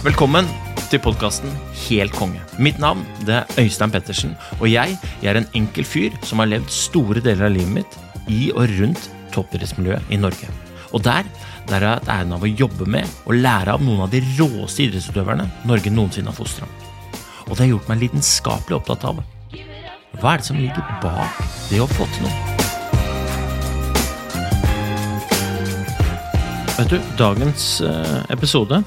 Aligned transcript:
Velkommen 0.00 0.46
til 0.88 1.00
podkasten 1.04 1.52
Helt 1.84 2.14
konge. 2.16 2.40
Mitt 2.56 2.78
navn 2.80 3.02
det 3.28 3.34
er 3.36 3.60
Øystein 3.60 3.92
Pettersen, 3.92 4.32
og 4.58 4.70
jeg, 4.70 4.96
jeg 5.20 5.28
er 5.28 5.40
en 5.42 5.48
enkel 5.60 5.84
fyr 5.84 6.16
som 6.24 6.40
har 6.40 6.48
levd 6.48 6.72
store 6.72 7.20
deler 7.20 7.50
av 7.50 7.52
livet 7.54 7.74
mitt 7.74 7.98
i 8.32 8.48
og 8.54 8.72
rundt 8.78 9.10
toppidrettsmiljøet 9.34 10.08
i 10.08 10.18
Norge. 10.20 10.48
Og 10.96 11.04
der, 11.04 11.28
der 11.68 11.76
har 11.76 11.86
jeg 11.86 11.98
hatt 11.98 12.12
æren 12.16 12.32
av 12.38 12.46
å 12.46 12.52
jobbe 12.62 12.88
med 12.88 13.18
og 13.26 13.36
lære 13.36 13.76
av 13.76 13.84
noen 13.84 14.06
av 14.06 14.14
de 14.14 14.22
råeste 14.38 14.86
idrettsutøverne 14.86 15.46
Norge 15.68 15.92
noensinne 15.92 16.32
har 16.32 16.38
fostra. 16.38 16.68
Og 17.46 17.52
det 17.52 17.66
har 17.66 17.74
gjort 17.74 17.92
meg 17.92 18.06
lidenskapelig 18.06 18.80
opptatt 18.80 19.04
av 19.10 19.20
hva 20.20 20.32
er 20.34 20.40
det 20.40 20.48
som 20.48 20.58
ligger 20.58 20.96
bak 21.04 21.44
det 21.70 21.84
å 21.84 21.90
få 21.92 22.08
til 22.16 22.26
noe. 22.26 22.49
Vet 26.80 26.94
du, 26.94 27.00
dagens 27.20 27.64
eh, 27.84 28.20
episode 28.32 28.78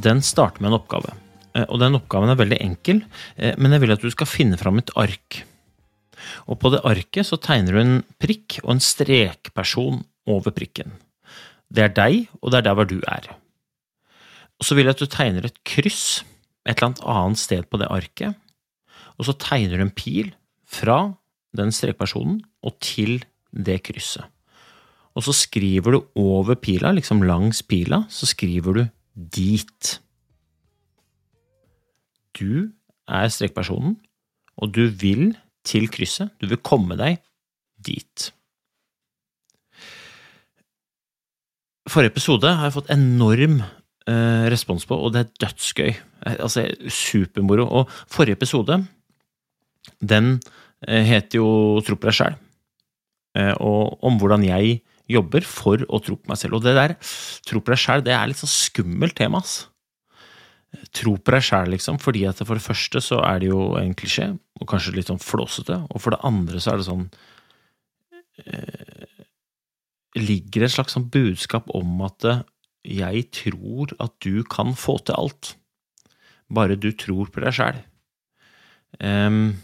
den 0.00 0.22
starter 0.24 0.62
med 0.64 0.70
en 0.70 0.76
oppgave. 0.78 1.10
Eh, 1.52 1.66
Og 1.68 1.76
den 1.82 1.98
oppgaven 1.98 2.32
er 2.32 2.38
veldig 2.40 2.56
enkel, 2.64 3.02
eh, 3.36 3.52
men 3.60 3.76
jeg 3.76 3.82
vil 3.82 3.92
at 3.92 4.00
du 4.00 4.08
skal 4.08 4.30
finne 4.30 4.56
fram 4.56 4.80
et 4.80 4.92
ark. 4.96 5.42
Og 6.48 6.56
på 6.62 6.72
det 6.72 6.80
arket 6.88 7.28
så 7.28 7.36
tegner 7.36 7.76
du 7.76 7.80
en 7.82 8.00
prikk 8.16 8.56
og 8.62 8.72
en 8.72 8.80
strekperson 8.80 10.00
over 10.32 10.56
prikken. 10.56 10.96
Det 11.68 11.84
er 11.84 11.92
deg, 11.92 12.24
og 12.40 12.54
det 12.54 12.62
er 12.62 12.68
der 12.70 12.80
hvor 12.80 12.88
du 12.88 12.96
er. 13.04 13.28
Og 14.56 14.64
så 14.64 14.72
vil 14.72 14.88
jeg 14.88 14.96
at 14.96 15.04
du 15.04 15.12
tegner 15.12 15.44
et 15.44 15.60
kryss 15.60 16.22
et 16.64 16.78
eller 16.78 16.94
annet 16.94 17.04
annet 17.04 17.44
sted 17.44 17.68
på 17.68 17.84
det 17.84 17.92
arket, 17.92 18.32
og 19.20 19.28
så 19.28 19.36
tegner 19.36 19.76
du 19.76 19.84
en 19.84 19.92
pil 19.92 20.32
fra 20.64 21.02
den 21.52 21.68
strekpersonen 21.68 22.40
og 22.64 22.80
til 22.80 23.20
det 23.52 23.82
krysset. 23.84 24.24
Og 25.14 25.22
så 25.22 25.34
skriver 25.36 25.94
du 25.94 26.00
over 26.18 26.58
pila, 26.58 26.90
liksom 26.94 27.22
langs 27.22 27.62
pila, 27.62 28.02
så 28.10 28.26
skriver 28.26 28.78
du 28.78 28.82
dit. 29.14 29.98
Du 32.34 32.70
er 33.06 33.30
strekpersonen, 33.30 33.98
og 34.58 34.72
du 34.74 34.88
vil 34.88 35.36
til 35.66 35.86
krysset. 35.92 36.34
Du 36.42 36.48
vil 36.50 36.60
komme 36.66 36.98
deg 36.98 37.20
dit. 37.84 38.30
Forrige 41.88 42.14
episode 42.14 42.48
har 42.48 42.66
jeg 42.66 42.74
fått 42.78 42.90
enorm 42.94 43.60
eh, 43.60 44.46
respons 44.50 44.86
på, 44.88 44.96
og 44.96 45.12
det 45.14 45.24
er 45.24 45.32
dødsgøy. 45.46 45.92
Eh, 46.26 46.36
Altså, 46.40 46.66
supermoro. 46.88 47.68
Og 47.68 47.90
forrige 48.10 48.38
episode, 48.40 48.80
den 50.00 50.40
eh, 50.88 51.04
het 51.04 51.36
jo 51.36 51.80
Tro 51.84 51.98
på 52.00 52.08
deg 52.08 52.16
sjæl, 52.18 52.38
eh, 53.38 53.52
og 53.60 54.02
om 54.02 54.18
hvordan 54.18 54.46
jeg 54.48 54.80
jobber 55.10 55.44
for 55.46 55.84
å 55.88 56.00
tro 56.02 56.16
på 56.16 56.30
meg 56.30 56.40
selv. 56.40 56.58
Og 56.58 56.64
det 56.64 56.74
der, 56.76 56.96
tro 57.46 57.60
på 57.60 57.74
deg 57.74 57.80
sjæl, 57.80 58.04
det 58.06 58.14
er 58.16 58.28
litt 58.30 58.40
sånn 58.40 58.52
skummelt 58.52 59.16
tema, 59.18 59.42
ass. 59.42 59.66
Tro 60.96 61.14
på 61.20 61.34
deg 61.34 61.44
sjæl, 61.46 61.70
liksom, 61.74 62.00
fordi 62.02 62.24
at 62.28 62.42
for 62.42 62.58
det 62.58 62.64
første 62.64 63.02
så 63.04 63.20
er 63.26 63.42
det 63.42 63.52
jo 63.52 63.74
en 63.78 63.94
klisjé, 63.98 64.32
og 64.60 64.68
kanskje 64.70 64.96
litt 64.96 65.12
sånn 65.12 65.22
flåsete, 65.22 65.82
og 65.90 66.02
for 66.02 66.14
det 66.14 66.22
andre 66.26 66.62
så 66.62 66.72
er 66.72 66.80
det 66.80 66.88
sånn 66.88 67.06
eh, 68.44 69.10
Ligger 70.14 70.62
det 70.62 70.68
et 70.68 70.74
slags 70.76 70.94
sånn 70.94 71.08
budskap 71.10 71.70
om 71.74 72.02
at 72.06 72.26
eh, 72.30 72.42
jeg 73.02 73.24
tror 73.34 73.94
at 74.02 74.12
du 74.22 74.44
kan 74.46 74.74
få 74.78 74.98
til 75.02 75.16
alt, 75.18 75.54
bare 76.52 76.76
du 76.78 76.92
tror 76.94 77.30
på 77.32 77.42
deg 77.42 77.56
sjæl. 77.56 77.80
Ehm, 79.02 79.56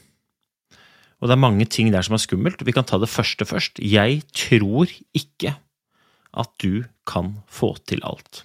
og 1.21 1.29
det 1.29 1.37
er 1.37 1.43
mange 1.45 1.67
ting 1.69 1.91
der 1.93 2.05
som 2.07 2.17
er 2.17 2.23
skummelt. 2.23 2.63
Vi 2.65 2.73
kan 2.73 2.87
ta 2.89 2.99
det 2.99 3.11
første 3.13 3.45
først. 3.45 3.81
Jeg 3.85 4.23
tror 4.33 4.89
ikke 5.17 5.55
at 6.41 6.53
du 6.63 6.85
kan 7.09 7.35
få 7.51 7.75
til 7.91 8.01
alt. 8.07 8.45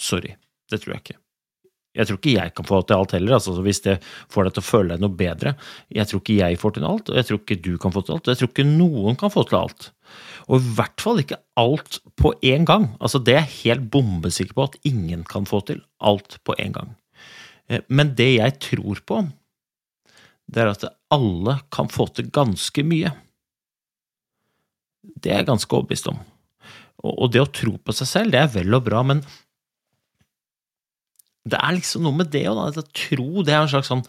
Sorry, 0.00 0.34
det 0.72 0.82
tror 0.82 0.96
jeg 0.96 1.04
ikke. 1.04 1.18
Jeg 1.92 2.08
tror 2.08 2.16
ikke 2.16 2.32
jeg 2.38 2.52
kan 2.56 2.64
få 2.64 2.78
til 2.88 2.96
alt 2.96 3.12
heller, 3.12 3.34
altså 3.36 3.52
hvis 3.60 3.82
det 3.84 3.98
får 4.32 4.46
deg 4.48 4.54
til 4.56 4.62
å 4.62 4.64
føle 4.64 4.94
deg 4.94 5.02
noe 5.04 5.12
bedre. 5.12 5.52
Jeg 5.92 6.08
tror 6.08 6.22
ikke 6.22 6.38
jeg 6.38 6.60
får 6.62 6.74
til 6.78 6.86
alt, 6.88 7.10
og 7.12 7.18
jeg 7.18 7.28
tror 7.28 7.40
ikke 7.42 7.58
du 7.66 7.72
kan 7.82 7.92
få 7.92 8.02
til 8.06 8.14
alt, 8.16 8.24
og 8.24 8.32
jeg 8.32 8.40
tror 8.40 8.50
ikke 8.50 8.68
noen 8.70 9.18
kan 9.20 9.34
få 9.34 9.44
til 9.50 9.58
alt. 9.60 9.90
Og 10.48 10.56
i 10.56 10.72
hvert 10.78 11.04
fall 11.04 11.20
ikke 11.20 11.38
alt 11.60 12.00
på 12.16 12.32
én 12.48 12.64
gang. 12.68 12.88
Altså, 12.96 13.20
det 13.20 13.36
er 13.36 13.44
jeg 13.44 13.58
helt 13.58 13.90
bombesikker 13.92 14.56
på 14.56 14.66
at 14.70 14.80
ingen 14.88 15.22
kan 15.28 15.44
få 15.48 15.60
til 15.68 15.84
alt 16.00 16.38
på 16.48 16.56
én 16.64 16.72
gang. 16.72 16.96
Eh, 17.68 17.84
Men 17.92 18.14
det 18.16 18.30
jeg 18.38 18.58
tror 18.72 19.04
på, 19.04 19.20
det 20.52 20.62
er 20.62 20.72
at 20.72 20.84
alle 21.12 21.58
kan 21.72 21.88
få 21.92 22.08
til 22.12 22.28
ganske 22.34 22.84
mye. 22.84 23.12
Det 25.02 25.32
er 25.32 25.40
jeg 25.42 25.48
ganske 25.48 25.76
overbevist 25.76 26.10
om. 26.12 26.18
Og 27.02 27.32
det 27.34 27.42
å 27.42 27.50
tro 27.50 27.74
på 27.82 27.94
seg 27.96 28.08
selv, 28.08 28.34
det 28.34 28.42
er 28.42 28.52
vel 28.52 28.76
og 28.76 28.84
bra, 28.86 29.00
men 29.06 29.24
det 31.48 31.58
er 31.58 31.74
liksom 31.74 32.04
noe 32.06 32.20
med 32.20 32.30
det 32.30 32.44
òg, 32.50 32.76
da. 32.76 32.84
Tro, 32.94 33.42
det 33.42 33.54
er 33.54 33.64
en 33.64 33.72
slags 33.72 33.90
sånn 33.90 34.04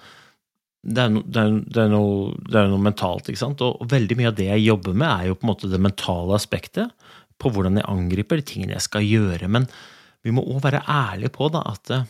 det 0.84 1.00
er, 1.00 1.12
no, 1.16 1.22
det, 1.24 1.40
er, 1.40 1.54
det, 1.64 1.80
er 1.80 1.92
noe, 1.94 2.34
det 2.44 2.58
er 2.60 2.68
noe 2.68 2.84
mentalt, 2.84 3.30
ikke 3.32 3.40
sant. 3.40 3.62
Og 3.64 3.86
veldig 3.88 4.18
mye 4.20 4.32
av 4.34 4.36
det 4.36 4.50
jeg 4.50 4.66
jobber 4.66 4.98
med, 5.00 5.08
er 5.08 5.30
jo 5.30 5.38
på 5.40 5.48
en 5.48 5.52
måte 5.54 5.70
det 5.72 5.80
mentale 5.80 6.36
aspektet 6.36 6.92
på 7.40 7.52
hvordan 7.56 7.80
jeg 7.80 7.88
angriper 7.88 8.40
de 8.40 8.46
tingene 8.50 8.76
jeg 8.76 8.86
skal 8.90 9.08
gjøre. 9.08 9.48
Men 9.52 9.70
vi 10.28 10.36
må 10.36 10.44
òg 10.44 10.60
være 10.66 10.84
ærlige 10.92 11.32
på 11.38 11.48
da, 11.56 11.64
at 11.72 11.94
eh, 11.96 12.04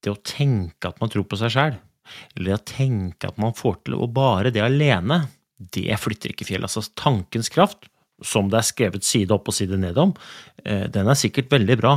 det 0.00 0.14
å 0.14 0.22
tenke 0.24 0.88
at 0.88 1.00
man 1.02 1.12
tror 1.12 1.28
på 1.28 1.36
seg 1.40 1.52
sjæl, 1.52 1.76
eller 2.36 2.56
å 2.56 2.64
tenke 2.66 3.30
at 3.30 3.38
man 3.40 3.56
får 3.56 3.82
til, 3.84 3.98
og 3.98 4.14
bare 4.16 4.52
det 4.54 4.64
alene, 4.64 5.24
det 5.58 5.92
flytter 6.00 6.32
ikke 6.32 6.48
fjell. 6.48 6.64
Altså 6.66 6.84
tankens 6.98 7.52
kraft, 7.52 7.88
som 8.24 8.50
det 8.52 8.60
er 8.60 8.68
skrevet 8.68 9.06
side 9.06 9.32
opp 9.34 9.48
og 9.48 9.56
side 9.56 9.78
ned 9.80 9.98
om, 10.00 10.12
eh, 10.64 10.86
den 10.92 11.08
er 11.08 11.18
sikkert 11.18 11.52
veldig 11.52 11.78
bra. 11.80 11.94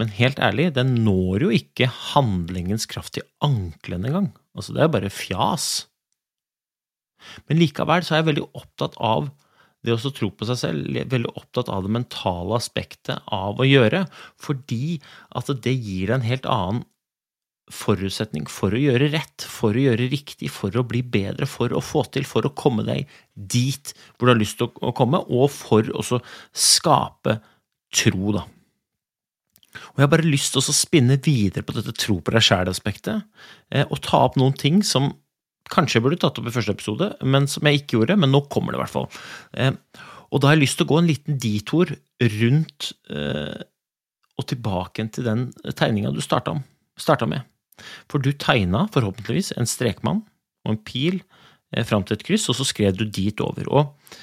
Men 0.00 0.12
helt 0.16 0.40
ærlig, 0.42 0.72
den 0.74 0.96
når 1.04 1.46
jo 1.46 1.52
ikke 1.54 1.88
handlingens 2.12 2.88
kraft 2.90 3.14
til 3.16 3.26
anklene 3.44 4.08
engang. 4.08 4.32
Altså, 4.56 4.74
det 4.74 4.84
er 4.84 4.92
bare 4.92 5.12
fjas. 5.12 5.86
Men 7.46 7.60
likevel 7.60 8.04
så 8.04 8.16
er 8.16 8.22
jeg 8.22 8.32
veldig 8.32 8.48
opptatt 8.58 8.96
av 8.98 9.30
det 9.82 9.94
å 9.94 10.12
tro 10.14 10.30
på 10.30 10.46
seg 10.46 10.58
selv, 10.60 10.98
veldig 11.10 11.32
opptatt 11.38 11.70
av 11.72 11.84
det 11.84 11.92
mentale 11.96 12.54
aspektet 12.54 13.22
av 13.34 13.58
å 13.58 13.66
gjøre, 13.66 14.04
fordi 14.38 15.00
at 15.34 15.50
det 15.64 15.74
gir 15.74 16.12
en 16.14 16.26
helt 16.26 16.46
annen 16.46 16.84
forutsetning 17.70 18.48
for 18.50 18.74
å 18.74 18.80
gjøre 18.80 19.10
rett, 19.12 19.44
for 19.48 19.76
å 19.76 19.84
gjøre 19.84 20.08
riktig, 20.12 20.50
for 20.52 20.74
å 20.76 20.84
bli 20.86 21.02
bedre, 21.06 21.46
for 21.48 21.72
å 21.72 21.82
få 21.84 22.04
til, 22.12 22.26
for 22.28 22.46
å 22.46 22.54
komme 22.58 22.84
deg 22.86 23.10
dit 23.34 23.92
hvor 24.16 24.28
du 24.28 24.34
har 24.34 24.40
lyst 24.40 24.58
til 24.60 24.72
å 24.82 24.92
komme, 24.96 25.22
og 25.30 25.48
for 25.54 25.86
å 25.94 26.20
skape 26.50 27.38
tro, 27.94 28.34
da. 28.34 28.44
Og 29.72 30.00
jeg 30.00 30.04
har 30.04 30.12
bare 30.12 30.28
lyst 30.28 30.52
til 30.52 30.60
å 30.60 30.74
spinne 30.76 31.16
videre 31.22 31.64
på 31.64 31.74
dette 31.78 31.94
tro 31.96 32.18
på 32.20 32.34
deg 32.34 32.44
sjæl-aspektet, 32.44 33.24
eh, 33.72 33.86
og 33.88 34.02
ta 34.04 34.24
opp 34.26 34.36
noen 34.40 34.56
ting 34.58 34.82
som 34.84 35.12
kanskje 35.72 35.98
jeg 35.98 36.04
burde 36.04 36.20
tatt 36.20 36.40
opp 36.40 36.48
i 36.50 36.52
første 36.52 36.74
episode, 36.74 37.08
men 37.24 37.46
som 37.48 37.64
jeg 37.68 37.80
ikke 37.80 38.00
gjorde, 38.00 38.18
men 38.20 38.34
nå 38.34 38.42
kommer 38.52 38.74
det 38.74 38.80
i 38.80 38.82
hvert 38.82 38.96
fall. 38.96 39.08
Eh, 39.56 39.72
og 40.32 40.40
da 40.40 40.50
har 40.50 40.56
jeg 40.56 40.64
lyst 40.64 40.80
til 40.80 40.88
å 40.88 40.92
gå 40.92 40.98
en 41.00 41.08
liten 41.08 41.38
detour 41.40 41.94
rundt 42.34 42.92
eh, 43.12 43.64
og 44.40 44.48
tilbake 44.48 45.06
til 45.12 45.28
den 45.28 45.48
tegninga 45.76 46.12
du 46.12 46.20
starta, 46.24 46.56
med. 47.28 47.51
For 48.10 48.22
du 48.22 48.32
tegna 48.32 48.86
forhåpentligvis 48.92 49.52
en 49.56 49.68
strekmann 49.68 50.22
og 50.66 50.74
en 50.74 50.82
pil 50.86 51.22
fram 51.88 52.04
til 52.04 52.18
et 52.18 52.24
kryss, 52.26 52.48
og 52.52 52.58
så 52.58 52.66
skrev 52.68 52.96
du 52.96 53.06
dit 53.08 53.40
over. 53.40 53.68
Og 53.72 54.18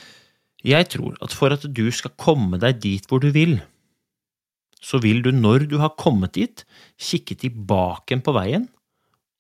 jeg 0.65 0.89
tror 0.94 1.17
at 1.23 1.33
for 1.33 1.56
at 1.56 1.65
du 1.65 1.88
skal 1.91 2.13
komme 2.19 2.59
deg 2.61 2.81
dit 2.83 3.07
hvor 3.09 3.23
du 3.23 3.31
vil, 3.35 3.59
så 4.79 5.00
vil 5.03 5.23
du, 5.23 5.31
når 5.35 5.67
du 5.67 5.79
har 5.81 5.97
kommet 6.00 6.38
dit, 6.38 6.63
kikke 7.00 7.35
tilbake 7.35 8.15
på 8.23 8.35
veien, 8.35 8.69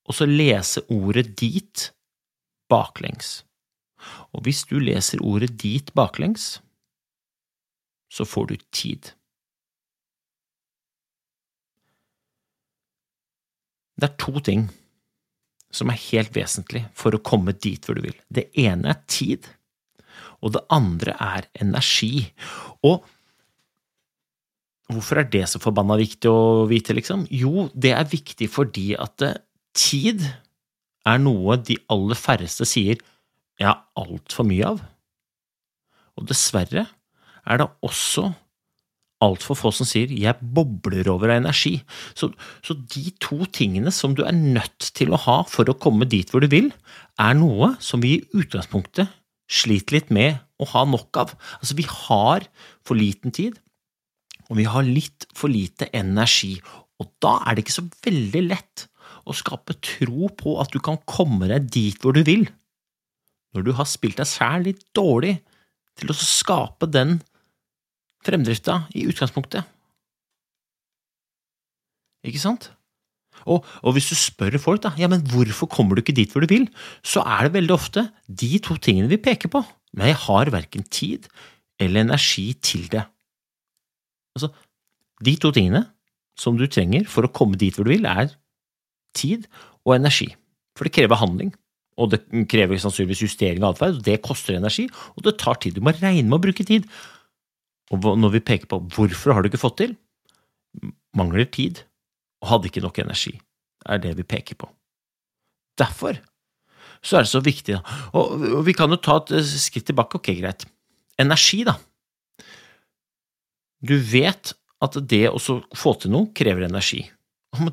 og 0.09 0.17
så 0.17 0.27
lese 0.27 0.83
ordet 0.91 1.37
dit 1.39 1.85
baklengs. 2.69 3.43
Og 4.33 4.43
hvis 4.43 4.65
du 4.67 4.79
leser 4.81 5.21
ordet 5.23 5.53
dit 5.61 5.93
baklengs, 5.95 6.57
så 8.09 8.25
får 8.25 8.49
du 8.49 8.55
tid. 8.73 9.11
Det 13.99 14.07
er 14.07 14.19
to 14.21 14.39
ting 14.43 14.67
som 15.75 15.91
er 15.91 16.01
helt 16.09 16.33
vesentlig 16.33 16.85
for 16.97 17.13
å 17.13 17.21
komme 17.21 17.53
dit 17.53 17.83
hvor 17.85 17.99
du 17.99 18.05
vil. 18.07 18.17
Det 18.31 18.47
ene 18.57 18.93
er 18.93 19.01
tid, 19.11 19.45
og 20.39 20.55
det 20.55 20.63
andre 20.73 21.15
er 21.19 21.49
energi. 21.61 22.29
Og 22.87 23.03
hvorfor 24.89 25.21
er 25.21 25.29
det 25.29 25.45
så 25.51 25.61
forbanna 25.61 25.99
viktig 25.99 26.31
å 26.31 26.65
vite, 26.69 26.95
liksom? 26.97 27.27
Jo, 27.29 27.67
det 27.75 27.93
er 27.97 28.09
viktig 28.09 28.49
fordi 28.51 28.93
at 28.97 29.25
eh, 29.25 29.37
tid 29.77 30.23
er 31.09 31.21
noe 31.21 31.59
de 31.61 31.77
aller 31.91 32.17
færreste 32.17 32.67
sier 32.67 32.99
jeg 33.59 33.67
har 33.67 33.83
altfor 33.99 34.47
mye 34.47 34.73
av. 34.73 34.81
Og 36.17 36.27
dessverre 36.29 36.87
er 37.49 37.59
det 37.59 37.67
også 37.85 38.29
altfor 39.23 39.57
få 39.59 39.71
som 39.75 39.87
sier 39.87 40.07
'jeg 40.07 40.39
bobler 40.39 41.07
over 41.11 41.29
av 41.29 41.43
energi'. 41.43 41.83
Så, 42.15 42.31
så, 42.63 42.73
de 42.73 43.11
to 43.19 43.45
tingene 43.51 43.91
som 43.91 44.15
du 44.15 44.23
er 44.23 44.31
nødt 44.31 44.91
til 44.95 45.11
å 45.11 45.19
ha 45.19 45.43
for 45.43 45.65
å 45.65 45.77
komme 45.77 46.07
dit 46.07 46.29
hvor 46.29 46.41
du 46.41 46.47
vil, 46.47 46.71
er 47.19 47.33
noe 47.33 47.75
som 47.79 48.01
vi 48.01 48.15
i 48.15 48.25
utgangspunktet 48.33 49.09
sliter 49.49 49.97
litt 49.97 50.11
med 50.11 50.39
å 50.59 50.65
ha 50.71 50.85
nok 50.85 51.17
av. 51.17 51.35
Altså, 51.59 51.75
vi 51.75 51.83
har 51.83 52.47
for 52.85 52.95
liten 52.95 53.31
tid, 53.31 53.59
og 54.49 54.57
vi 54.57 54.63
har 54.63 54.83
litt 54.83 55.27
for 55.35 55.49
lite 55.49 55.89
energi. 55.93 56.59
Og 56.99 57.11
da 57.21 57.39
er 57.45 57.55
det 57.55 57.65
ikke 57.65 57.79
så 57.81 57.89
veldig 58.05 58.43
lett 58.47 58.87
å 59.29 59.35
skape 59.35 59.75
tro 59.83 60.29
på 60.29 60.57
at 60.61 60.71
du 60.73 60.79
kan 60.79 60.97
komme 61.05 61.49
deg 61.51 61.69
dit 61.69 61.99
hvor 62.01 62.15
du 62.15 62.23
vil, 62.23 62.47
når 63.53 63.65
du 63.65 63.71
har 63.77 63.87
spilt 63.89 64.19
deg 64.19 64.29
sjæl 64.29 64.67
litt 64.67 64.83
dårlig 64.95 65.39
til 65.99 66.11
å 66.11 66.17
skape 66.17 66.89
den 66.89 67.17
fremdrifta 68.25 68.83
i 68.95 69.05
utgangspunktet. 69.09 69.67
Ikke 72.27 72.41
sant? 72.41 72.71
Og, 73.47 73.63
og, 73.79 73.93
hvis 73.95 74.09
du 74.11 74.17
spør 74.19 74.57
folk 74.59 74.83
da, 74.83 74.91
ja, 74.99 75.07
men 75.11 75.23
hvorfor 75.31 75.69
kommer 75.71 75.95
du 75.95 76.03
ikke 76.03 76.17
dit 76.17 76.31
hvor 76.33 76.43
du 76.43 76.51
vil, 76.51 76.67
så 77.05 77.23
er 77.23 77.47
det 77.47 77.55
veldig 77.55 77.75
ofte 77.75 78.09
de 78.27 78.57
to 78.63 78.75
tingene 78.81 79.11
vi 79.11 79.21
peker 79.21 79.51
på, 79.53 79.61
men 79.95 80.11
jeg 80.11 80.19
har 80.25 80.51
verken 80.51 80.83
tid 80.91 81.29
eller 81.79 82.03
energi 82.03 82.51
til 82.59 82.89
det. 82.91 83.05
Altså, 84.35 84.51
de 85.23 85.35
to 85.39 85.53
tingene 85.55 85.85
som 86.39 86.59
du 86.59 86.67
trenger 86.71 87.07
for 87.11 87.27
å 87.27 87.31
komme 87.35 87.59
dit 87.59 87.75
hvor 87.75 87.87
du 87.87 87.93
vil, 87.93 88.07
er 88.07 88.33
tid 89.15 89.47
og 89.87 89.95
energi. 89.95 90.29
For 90.77 90.87
det 90.87 90.95
krever 90.95 91.19
handling, 91.19 91.53
og 91.99 92.13
det 92.13 92.21
krever 92.51 92.79
sannsynligvis 92.79 93.25
justering 93.25 93.63
av 93.63 93.75
atferd, 93.75 93.99
og 93.99 94.05
det 94.05 94.21
koster 94.23 94.55
energi, 94.55 94.87
og 95.15 95.25
det 95.25 95.35
tar 95.41 95.59
tid. 95.59 95.75
Du 95.75 95.83
må 95.83 95.95
regne 95.95 96.27
med 96.27 96.39
å 96.39 96.43
bruke 96.43 96.67
tid. 96.67 96.87
Og 97.89 98.05
når 98.21 98.35
vi 98.37 98.45
peker 98.45 98.69
på 98.69 98.81
hvorfor 98.93 99.33
har 99.33 99.41
du 99.41 99.49
ikke 99.49 99.61
fått 99.61 99.79
til, 99.81 99.95
mangler 101.17 101.47
tid 101.49 101.83
og 102.43 102.53
hadde 102.53 102.69
ikke 102.69 102.83
nok 102.85 102.99
energi, 103.01 103.33
er 103.89 104.01
det 104.03 104.15
vi 104.19 104.27
peker 104.27 104.59
på. 104.59 104.69
Derfor 105.79 106.19
så 106.99 107.17
er 107.17 107.23
det 107.23 107.31
så 107.31 107.39
viktig, 107.39 107.77
og 108.11 108.65
vi 108.67 108.75
kan 108.75 108.91
jo 108.91 108.99
ta 108.99 109.21
et 109.21 109.29
eh, 109.39 109.51
skritt 109.63 109.85
tilbake, 109.87 110.19
ok, 110.19 110.33
greit. 110.41 110.65
Energi, 111.19 111.61
da. 111.67 111.77
Du 113.79 113.95
vet 113.95 114.51
at 114.83 114.97
det 115.07 115.25
å 115.31 115.39
få 115.39 115.93
til 115.99 116.11
noe 116.11 116.31
krever 116.35 116.67
energi. 116.67 117.05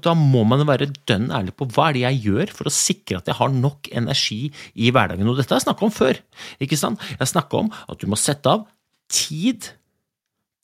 Da 0.03 0.15
må 0.17 0.41
man 0.49 0.63
være 0.67 0.89
dønn 1.09 1.29
ærlig 1.35 1.53
på 1.59 1.67
hva 1.75 1.91
er 1.91 1.97
det 1.97 2.05
jeg 2.05 2.21
gjør 2.31 2.53
for 2.57 2.71
å 2.71 2.73
sikre 2.73 3.19
at 3.19 3.27
jeg 3.29 3.37
har 3.39 3.51
nok 3.53 3.91
energi 3.93 4.39
i 4.73 4.93
hverdagen. 4.95 5.29
Og 5.29 5.37
dette 5.37 5.53
har 5.53 5.61
jeg 5.61 5.67
snakka 5.67 5.85
om 5.85 5.93
før. 5.93 6.21
ikke 6.65 6.79
sant? 6.81 7.03
Jeg 7.19 7.33
snakka 7.35 7.61
om 7.61 7.69
at 7.75 8.01
du 8.01 8.07
må 8.09 8.19
sette 8.19 8.49
av 8.49 8.65
tid 9.13 9.69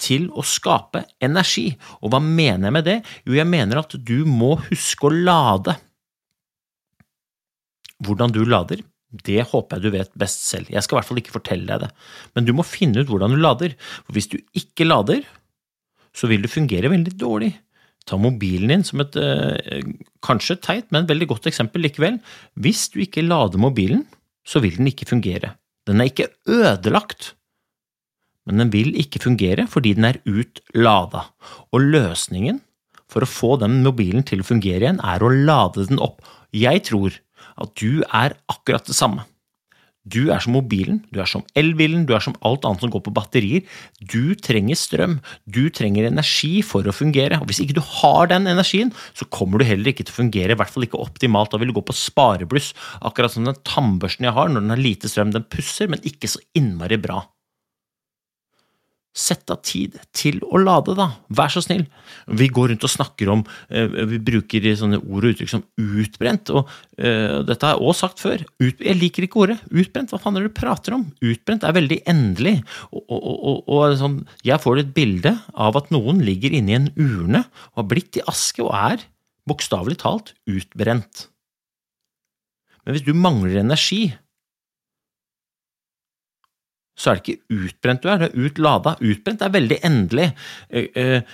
til 0.03 0.29
å 0.35 0.45
skape 0.47 1.05
energi. 1.23 1.69
Og 2.03 2.13
hva 2.13 2.21
mener 2.23 2.69
jeg 2.69 2.77
med 2.77 2.89
det? 2.89 2.99
Jo, 3.27 3.37
jeg 3.39 3.49
mener 3.49 3.83
at 3.83 3.95
du 3.95 4.19
må 4.29 4.57
huske 4.69 5.09
å 5.09 5.15
lade. 5.15 5.77
Hvordan 8.03 8.35
du 8.35 8.43
lader, 8.45 8.83
det 9.13 9.45
håper 9.51 9.79
jeg 9.79 9.85
du 9.85 9.95
vet 9.95 10.15
best 10.19 10.47
selv. 10.49 10.71
Jeg 10.73 10.83
skal 10.85 10.97
i 10.97 11.01
hvert 11.01 11.11
fall 11.11 11.21
ikke 11.21 11.35
fortelle 11.35 11.69
deg 11.69 11.85
det. 11.85 11.91
Men 12.35 12.49
du 12.49 12.55
må 12.57 12.65
finne 12.67 13.03
ut 13.03 13.11
hvordan 13.11 13.35
du 13.35 13.41
lader. 13.41 13.77
For 14.07 14.17
hvis 14.17 14.31
du 14.33 14.39
ikke 14.59 14.89
lader, 14.89 15.23
så 16.17 16.29
vil 16.31 16.45
du 16.45 16.51
fungere 16.51 16.91
veldig 16.93 17.15
dårlig. 17.21 17.53
Ta 18.09 18.19
mobilen 18.19 18.73
din 18.73 18.87
som 18.87 19.05
et 19.05 19.15
eh, 19.21 19.85
kanskje 20.25 20.59
teit, 20.65 20.89
men 20.95 21.07
veldig 21.07 21.29
godt 21.31 21.47
eksempel 21.51 21.85
likevel. 21.85 22.19
Hvis 22.59 22.89
du 22.91 22.99
ikke 23.05 23.25
lader 23.25 23.63
mobilen, 23.63 24.07
så 24.43 24.63
vil 24.65 24.81
den 24.81 24.91
ikke 24.91 25.07
fungere. 25.13 25.55
Den 25.87 26.03
er 26.03 26.11
ikke 26.11 26.33
ødelagt 26.51 27.35
men 28.49 28.62
den 28.62 28.73
vil 28.75 28.93
ikke 28.99 29.23
fungere 29.23 29.69
fordi 29.71 29.94
den 29.99 30.09
er 30.09 30.21
utlada. 30.29 31.29
Og 31.73 31.85
løsningen 31.94 32.62
for 33.12 33.25
å 33.25 33.29
få 33.29 33.56
den 33.61 33.83
mobilen 33.85 34.25
til 34.27 34.43
å 34.43 34.49
fungere 34.49 34.87
igjen, 34.87 35.03
er 35.05 35.23
å 35.23 35.33
lade 35.33 35.85
den 35.91 36.00
opp. 36.03 36.23
Jeg 36.56 36.87
tror 36.89 37.19
at 37.61 37.77
du 37.79 38.03
er 38.09 38.39
akkurat 38.50 38.89
det 38.89 38.97
samme. 38.97 39.27
Du 40.03 40.33
er 40.35 40.43
som 40.43 40.56
mobilen, 40.56 40.97
du 41.15 41.21
er 41.23 41.29
som 41.31 41.44
elbilen, 41.55 42.09
du 42.09 42.17
er 42.17 42.23
som 42.25 42.35
alt 42.43 42.65
annet 42.67 42.83
som 42.83 42.91
går 42.91 43.05
på 43.06 43.12
batterier. 43.15 43.62
Du 44.03 44.35
trenger 44.35 44.79
strøm, 44.79 45.21
du 45.47 45.69
trenger 45.71 46.09
energi 46.09 46.56
for 46.67 46.83
å 46.83 46.94
fungere. 46.94 47.39
Og 47.39 47.47
Hvis 47.47 47.61
ikke 47.62 47.77
du 47.79 47.85
har 48.00 48.33
den 48.33 48.50
energien, 48.50 48.91
så 49.15 49.29
kommer 49.31 49.62
du 49.62 49.69
heller 49.69 49.93
ikke 49.93 50.09
til 50.09 50.17
å 50.17 50.21
fungere, 50.25 50.56
i 50.56 50.59
hvert 50.59 50.75
fall 50.75 50.89
ikke 50.89 50.99
optimalt. 50.99 51.53
Da 51.53 51.61
vil 51.62 51.71
du 51.71 51.77
gå 51.79 51.85
på 51.87 51.94
sparebluss, 51.94 52.73
akkurat 52.99 53.37
som 53.37 53.47
den 53.47 53.61
tannbørsten 53.62 54.27
jeg 54.27 54.35
har 54.35 54.50
når 54.50 54.67
den 54.67 54.75
har 54.75 54.83
lite 54.83 55.12
strøm. 55.12 55.31
Den 55.37 55.47
pusser, 55.47 55.87
men 55.93 56.03
ikke 56.03 56.33
så 56.35 56.43
innmari 56.59 56.99
bra. 56.99 57.23
Sett 59.12 59.50
av 59.53 59.59
tid 59.61 59.99
til 60.17 60.38
å 60.49 60.56
lade, 60.56 60.94
da. 60.97 61.11
Vær 61.37 61.53
så 61.53 61.61
snill. 61.61 61.82
Vi 62.32 62.47
går 62.49 62.70
rundt 62.73 62.87
og 62.87 62.93
snakker 62.93 63.29
om 63.29 63.43
eh, 63.69 63.85
Vi 64.09 64.20
bruker 64.25 64.64
sånne 64.79 65.03
ord 65.03 65.26
og 65.26 65.35
uttrykk 65.35 65.50
som 65.53 65.64
utbrent, 65.76 66.53
og 66.55 66.70
uh, 66.70 67.43
dette 67.44 67.67
har 67.67 67.75
jeg 67.75 67.82
også 67.82 68.06
sagt 68.06 68.23
før. 68.25 68.44
Ut, 68.62 68.81
jeg 68.81 68.97
liker 68.97 69.26
ikke 69.26 69.43
ordet 69.44 69.59
utbrent. 69.69 70.14
Hva 70.14 70.20
faen 70.23 70.38
er 70.38 70.47
det 70.47 70.53
du 70.55 70.56
prater 70.56 70.97
om? 70.97 71.05
Utbrent 71.20 71.67
er 71.69 71.76
veldig 71.76 72.00
endelig. 72.09 72.55
Og, 72.88 73.03
og, 73.05 73.20
og, 73.26 73.61
og 73.76 73.99
sånn, 74.00 74.17
jeg 74.49 74.64
får 74.64 74.81
et 74.81 74.94
bilde 74.97 75.35
av 75.53 75.76
at 75.76 75.93
noen 75.93 76.25
ligger 76.25 76.56
inni 76.56 76.79
en 76.79 76.88
urne 76.97 77.44
og 77.75 77.82
har 77.82 77.91
blitt 77.93 78.17
i 78.17 78.25
aske 78.32 78.65
og 78.65 78.73
er, 78.79 79.05
bokstavelig 79.49 80.00
talt, 80.00 80.32
utbrent. 80.49 81.26
Men 82.82 82.97
hvis 82.97 83.05
du 83.06 83.12
mangler 83.15 83.61
energi, 83.61 84.06
så 87.03 87.11
er 87.11 87.19
det 87.19 87.23
ikke 87.33 87.57
utbrent 87.65 88.05
du 88.05 88.09
er, 88.11 88.21
det 88.21 88.29
er 88.29 88.45
utlada. 88.47 88.93
Utbrent 89.03 89.43
er 89.43 89.55
veldig 89.57 89.79
endelig. 89.89 90.29
Eh, 90.71 90.87
eh, 90.95 91.33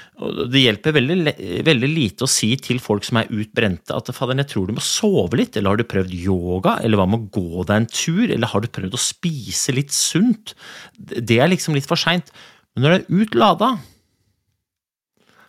det 0.48 0.62
hjelper 0.62 0.96
veldig, 0.96 1.34
veldig, 1.66 1.90
lite 1.92 2.24
å 2.24 2.30
si 2.30 2.54
til 2.64 2.80
folk 2.80 3.04
som 3.04 3.20
er 3.20 3.28
utbrente 3.34 3.92
at 3.92 4.08
fader, 4.16 4.38
jeg 4.40 4.50
tror 4.54 4.70
du 4.70 4.76
må 4.78 4.84
sove 4.84 5.40
litt, 5.42 5.58
eller 5.58 5.74
har 5.74 5.82
du 5.82 5.88
prøvd 5.90 6.16
yoga, 6.16 6.78
eller 6.80 7.00
hva 7.00 7.08
med 7.10 7.26
å 7.26 7.30
gå 7.36 7.66
deg 7.68 7.76
en 7.82 7.90
tur, 7.92 8.24
eller 8.24 8.52
har 8.54 8.64
du 8.64 8.70
prøvd 8.72 8.96
å 8.96 9.02
spise 9.02 9.76
litt 9.76 9.92
sunt? 9.92 10.56
Det 10.96 11.36
er 11.36 11.52
liksom 11.52 11.76
litt 11.76 11.88
for 11.88 12.00
seint. 12.00 12.32
Men 12.72 12.86
når 12.86 12.94
du 12.94 12.98
er 12.98 13.22
utlada, 13.26 13.72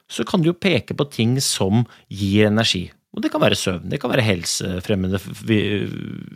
så 0.10 0.26
kan 0.28 0.42
du 0.42 0.50
jo 0.50 0.58
peke 0.58 0.98
på 0.98 1.08
ting 1.14 1.38
som 1.44 1.86
gir 2.12 2.50
energi. 2.50 2.90
Og 3.16 3.24
det 3.24 3.32
kan 3.34 3.42
være 3.42 3.58
søvn, 3.58 3.88
det 3.90 3.98
kan 4.02 4.12
være 4.12 4.26
helsefremmende 4.26 5.20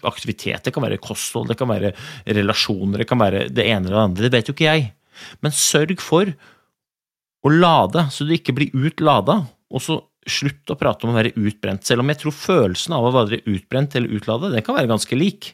aktivitet, 0.09 0.63
det 0.65 0.73
kan 0.73 0.83
være 0.85 1.01
kosthold, 1.01 1.51
det 1.51 1.57
kan 1.59 1.69
være 1.69 1.93
relasjoner, 2.25 3.03
det 3.03 3.07
kan 3.09 3.21
være 3.21 3.45
det 3.53 3.67
ene 3.67 3.85
eller 3.85 3.99
det 3.99 4.05
andre. 4.07 4.23
Det 4.25 4.33
vet 4.33 4.49
jo 4.49 4.55
ikke 4.55 4.71
jeg. 4.71 4.87
Men 5.45 5.53
sørg 5.53 6.01
for 6.01 6.31
å 7.43 7.51
lade, 7.53 8.07
så 8.09 8.25
du 8.25 8.33
ikke 8.33 8.55
blir 8.57 8.73
utlada. 8.73 9.43
Og 9.73 9.83
så 9.85 9.99
slutt 10.29 10.71
å 10.71 10.77
prate 10.79 11.05
om 11.05 11.13
å 11.13 11.17
være 11.17 11.35
utbrent, 11.35 11.83
selv 11.85 12.03
om 12.03 12.09
jeg 12.11 12.21
tror 12.21 12.35
følelsen 12.37 12.95
av 12.95 13.05
å 13.05 13.13
være 13.15 13.41
utbrent 13.49 13.97
eller 13.99 14.15
utlada, 14.17 14.51
den 14.53 14.65
kan 14.65 14.77
være 14.77 14.91
ganske 14.91 15.17
lik. 15.17 15.51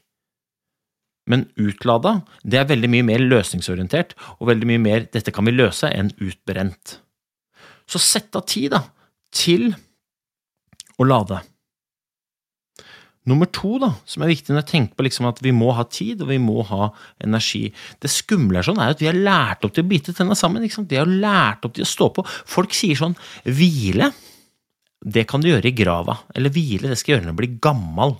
Men 1.29 1.47
utlada, 1.61 2.19
det 2.41 2.61
er 2.61 2.69
veldig 2.69 2.89
mye 2.93 3.05
mer 3.05 3.23
løsningsorientert, 3.25 4.15
og 4.39 4.49
veldig 4.49 4.69
mye 4.69 4.81
mer 4.81 5.05
'dette 5.05 5.33
kan 5.33 5.45
vi 5.45 5.53
løse' 5.57 5.91
enn 5.93 6.13
utbrent. 6.17 6.99
Så 7.89 8.01
sett 8.01 8.35
av 8.35 8.45
tid, 8.45 8.71
da, 8.71 8.83
til 9.33 9.73
å 10.99 11.07
lade. 11.07 11.39
Nummer 13.29 13.49
to, 13.51 13.75
da, 13.81 13.91
som 14.09 14.23
er 14.23 14.31
viktig 14.31 14.53
når 14.53 14.63
jeg 14.63 14.69
tenker 14.69 14.97
på 14.97 15.05
liksom 15.05 15.27
at 15.29 15.41
vi 15.43 15.51
må 15.53 15.73
ha 15.75 15.83
tid 15.91 16.23
og 16.23 16.31
vi 16.31 16.39
må 16.41 16.63
ha 16.65 16.87
energi 17.21 17.67
Det 18.01 18.09
skumle 18.09 18.61
er 18.61 18.65
sånn 18.65 18.79
er 18.79 18.93
at 18.93 19.03
vi 19.03 19.09
har 19.09 19.17
lært 19.17 19.67
opp 19.67 19.75
til 19.75 19.83
å 19.83 19.89
bite 19.89 20.15
tenna 20.15 20.37
sammen. 20.39 20.63
Vi 20.63 20.97
har 20.97 21.09
lært 21.09 21.67
opp 21.67 21.75
til 21.75 21.85
å 21.85 21.89
stå 21.89 22.09
på. 22.15 22.25
Folk 22.25 22.73
sier 22.77 22.97
sånn 22.97 23.17
hvile, 23.45 24.09
det 24.99 25.27
kan 25.29 25.43
du 25.43 25.49
gjøre 25.51 25.69
i 25.69 25.75
grava. 25.75 26.17
Eller 26.35 26.53
hvile, 26.55 26.89
det 26.89 26.97
skal 26.99 27.17
gjøre 27.17 27.27
når 27.27 27.33
jeg 27.33 27.39
blir 27.41 27.59
gammal. 27.67 28.17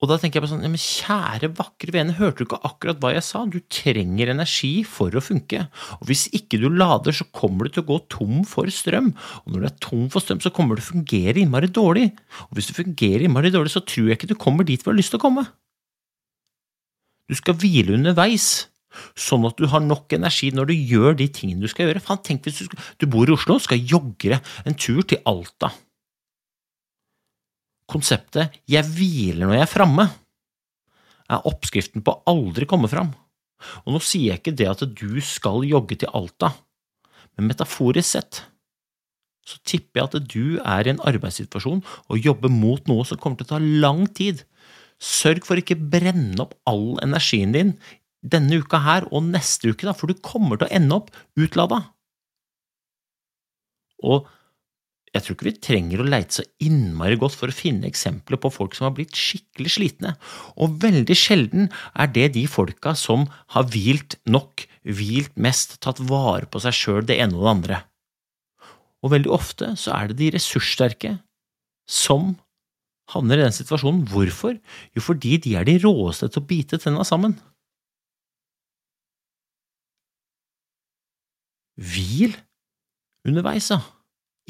Og 0.00 0.08
da 0.08 0.16
tenker 0.16 0.38
jeg 0.38 0.46
på 0.46 0.48
sånn, 0.48 0.62
men 0.64 0.80
Kjære, 0.80 1.50
vakre 1.58 1.92
vene, 1.92 2.14
hørte 2.16 2.40
du 2.40 2.46
ikke 2.46 2.60
akkurat 2.64 3.00
hva 3.02 3.10
jeg 3.12 3.24
sa? 3.26 3.42
Du 3.44 3.58
trenger 3.68 4.32
energi 4.32 4.70
for 4.88 5.12
å 5.12 5.20
funke. 5.20 5.66
Og 5.98 6.08
Hvis 6.08 6.24
ikke 6.36 6.60
du 6.62 6.70
lader, 6.72 7.12
så 7.12 7.26
kommer 7.36 7.68
du 7.68 7.74
til 7.74 7.84
å 7.84 7.88
gå 7.90 7.98
tom 8.12 8.40
for 8.48 8.70
strøm. 8.72 9.12
Og 9.44 9.52
når 9.52 9.60
du 9.60 9.68
er 9.68 9.76
tom 9.84 10.06
for 10.12 10.24
strøm, 10.24 10.40
så 10.40 10.52
kommer 10.56 10.78
du 10.78 10.80
til 10.80 10.88
å 10.88 10.94
fungere 10.94 11.42
innmari 11.42 11.68
dårlig. 11.68 12.06
Og 12.48 12.56
hvis 12.56 12.70
du 12.70 12.78
fungerer 12.78 13.26
innmari 13.26 13.52
dårlig, 13.52 13.74
så 13.76 13.84
tror 13.84 14.08
jeg 14.08 14.16
ikke 14.16 14.30
du 14.32 14.38
kommer 14.40 14.64
dit 14.64 14.80
du 14.80 14.88
har 14.88 14.96
lyst 14.96 15.12
til 15.12 15.20
å 15.20 15.26
komme. 15.26 15.44
Du 17.28 17.36
skal 17.36 17.60
hvile 17.60 17.98
underveis, 17.98 18.48
sånn 19.20 19.44
at 19.46 19.60
du 19.60 19.68
har 19.70 19.84
nok 19.84 20.16
energi 20.16 20.48
når 20.56 20.72
du 20.72 20.74
gjør 20.80 21.20
de 21.20 21.28
tingene 21.28 21.60
du 21.60 21.70
skal 21.70 21.90
gjøre. 21.90 22.00
Faen, 22.08 22.24
tenk 22.24 22.48
hvis 22.48 22.64
du, 22.64 22.66
skal, 22.70 22.88
du 22.96 23.10
bor 23.12 23.28
i 23.28 23.36
Oslo 23.36 23.60
og 23.60 23.68
skal 23.68 23.84
jogge 23.84 24.40
en 24.64 24.80
tur 24.80 25.04
til 25.04 25.20
Alta 25.28 25.74
konseptet 27.90 28.60
'jeg 28.66 28.84
hviler 28.86 29.46
når 29.46 29.58
jeg 29.58 29.66
er 29.66 29.74
framme' 29.74 30.08
er 31.30 31.46
oppskriften 31.46 32.02
på 32.02 32.14
å 32.14 32.22
aldri 32.32 32.66
komme 32.66 32.88
fram. 32.90 33.12
Og 33.84 33.94
nå 33.94 34.00
sier 34.02 34.32
jeg 34.32 34.40
ikke 34.40 34.56
det 34.56 34.68
at 34.70 34.82
du 34.96 35.20
skal 35.20 35.62
jogge 35.68 35.98
til 36.00 36.10
Alta, 36.16 36.54
men 37.36 37.50
metaforisk 37.50 38.08
sett 38.16 38.44
så 39.50 39.58
tipper 39.66 40.00
jeg 40.00 40.08
at 40.08 40.28
du 40.30 40.44
er 40.60 40.86
i 40.86 40.92
en 40.92 41.02
arbeidssituasjon 41.08 41.80
og 41.82 42.22
jobber 42.22 42.52
mot 42.52 42.86
noe 42.90 43.06
som 43.08 43.18
kommer 43.20 43.40
til 43.40 43.48
å 43.48 43.52
ta 43.54 43.60
lang 43.62 44.04
tid. 44.14 44.44
Sørg 45.00 45.46
for 45.46 45.56
å 45.56 45.62
ikke 45.62 45.80
brenne 45.80 46.38
opp 46.42 46.54
all 46.68 47.00
energien 47.04 47.54
din 47.56 47.72
denne 48.20 48.60
uka 48.60 48.82
her 48.84 49.06
og 49.08 49.24
neste 49.30 49.72
uke, 49.72 49.86
da, 49.88 49.94
for 49.96 50.10
du 50.10 50.20
kommer 50.20 50.60
til 50.60 50.68
å 50.68 50.74
ende 50.76 50.98
opp 50.98 51.08
utlada. 51.40 51.80
Og 54.04 54.28
jeg 55.10 55.24
tror 55.24 55.34
ikke 55.34 55.48
vi 55.48 55.52
trenger 55.58 56.02
å 56.02 56.06
leite 56.06 56.36
så 56.38 56.44
innmari 56.62 57.16
godt 57.18 57.34
for 57.38 57.50
å 57.50 57.54
finne 57.54 57.88
eksempler 57.88 58.38
på 58.38 58.50
folk 58.54 58.76
som 58.78 58.86
har 58.86 58.94
blitt 58.94 59.16
skikkelig 59.18 59.72
slitne, 59.74 60.12
og 60.54 60.76
veldig 60.84 61.16
sjelden 61.18 61.70
er 61.98 62.12
det 62.14 62.28
de 62.36 62.44
folka 62.50 62.94
som 62.98 63.26
har 63.56 63.66
hvilt 63.74 64.20
nok, 64.30 64.68
hvilt 64.86 65.34
mest, 65.34 65.80
tatt 65.82 65.98
vare 66.06 66.46
på 66.46 66.62
seg 66.62 66.76
sjøl, 66.78 67.02
det 67.06 67.18
ene 67.18 67.34
og 67.34 67.42
det 67.42 67.54
andre. 67.56 67.80
Og 69.02 69.14
veldig 69.16 69.34
ofte 69.34 69.74
så 69.80 69.96
er 69.96 70.10
det 70.10 70.20
de 70.20 70.30
ressurssterke 70.36 71.16
som 71.90 72.36
havner 73.10 73.40
i 73.40 73.46
den 73.48 73.54
situasjonen. 73.54 74.04
Hvorfor? 74.06 74.58
Jo, 74.94 75.02
fordi 75.02 75.40
de 75.42 75.56
er 75.58 75.66
de 75.66 75.80
råeste 75.82 76.28
til 76.30 76.42
å 76.42 76.46
bite 76.46 76.78
tenna 76.78 77.02
sammen. 77.08 77.34
Hvil 81.80 82.36
underveis, 83.26 83.72
da. 83.72 83.80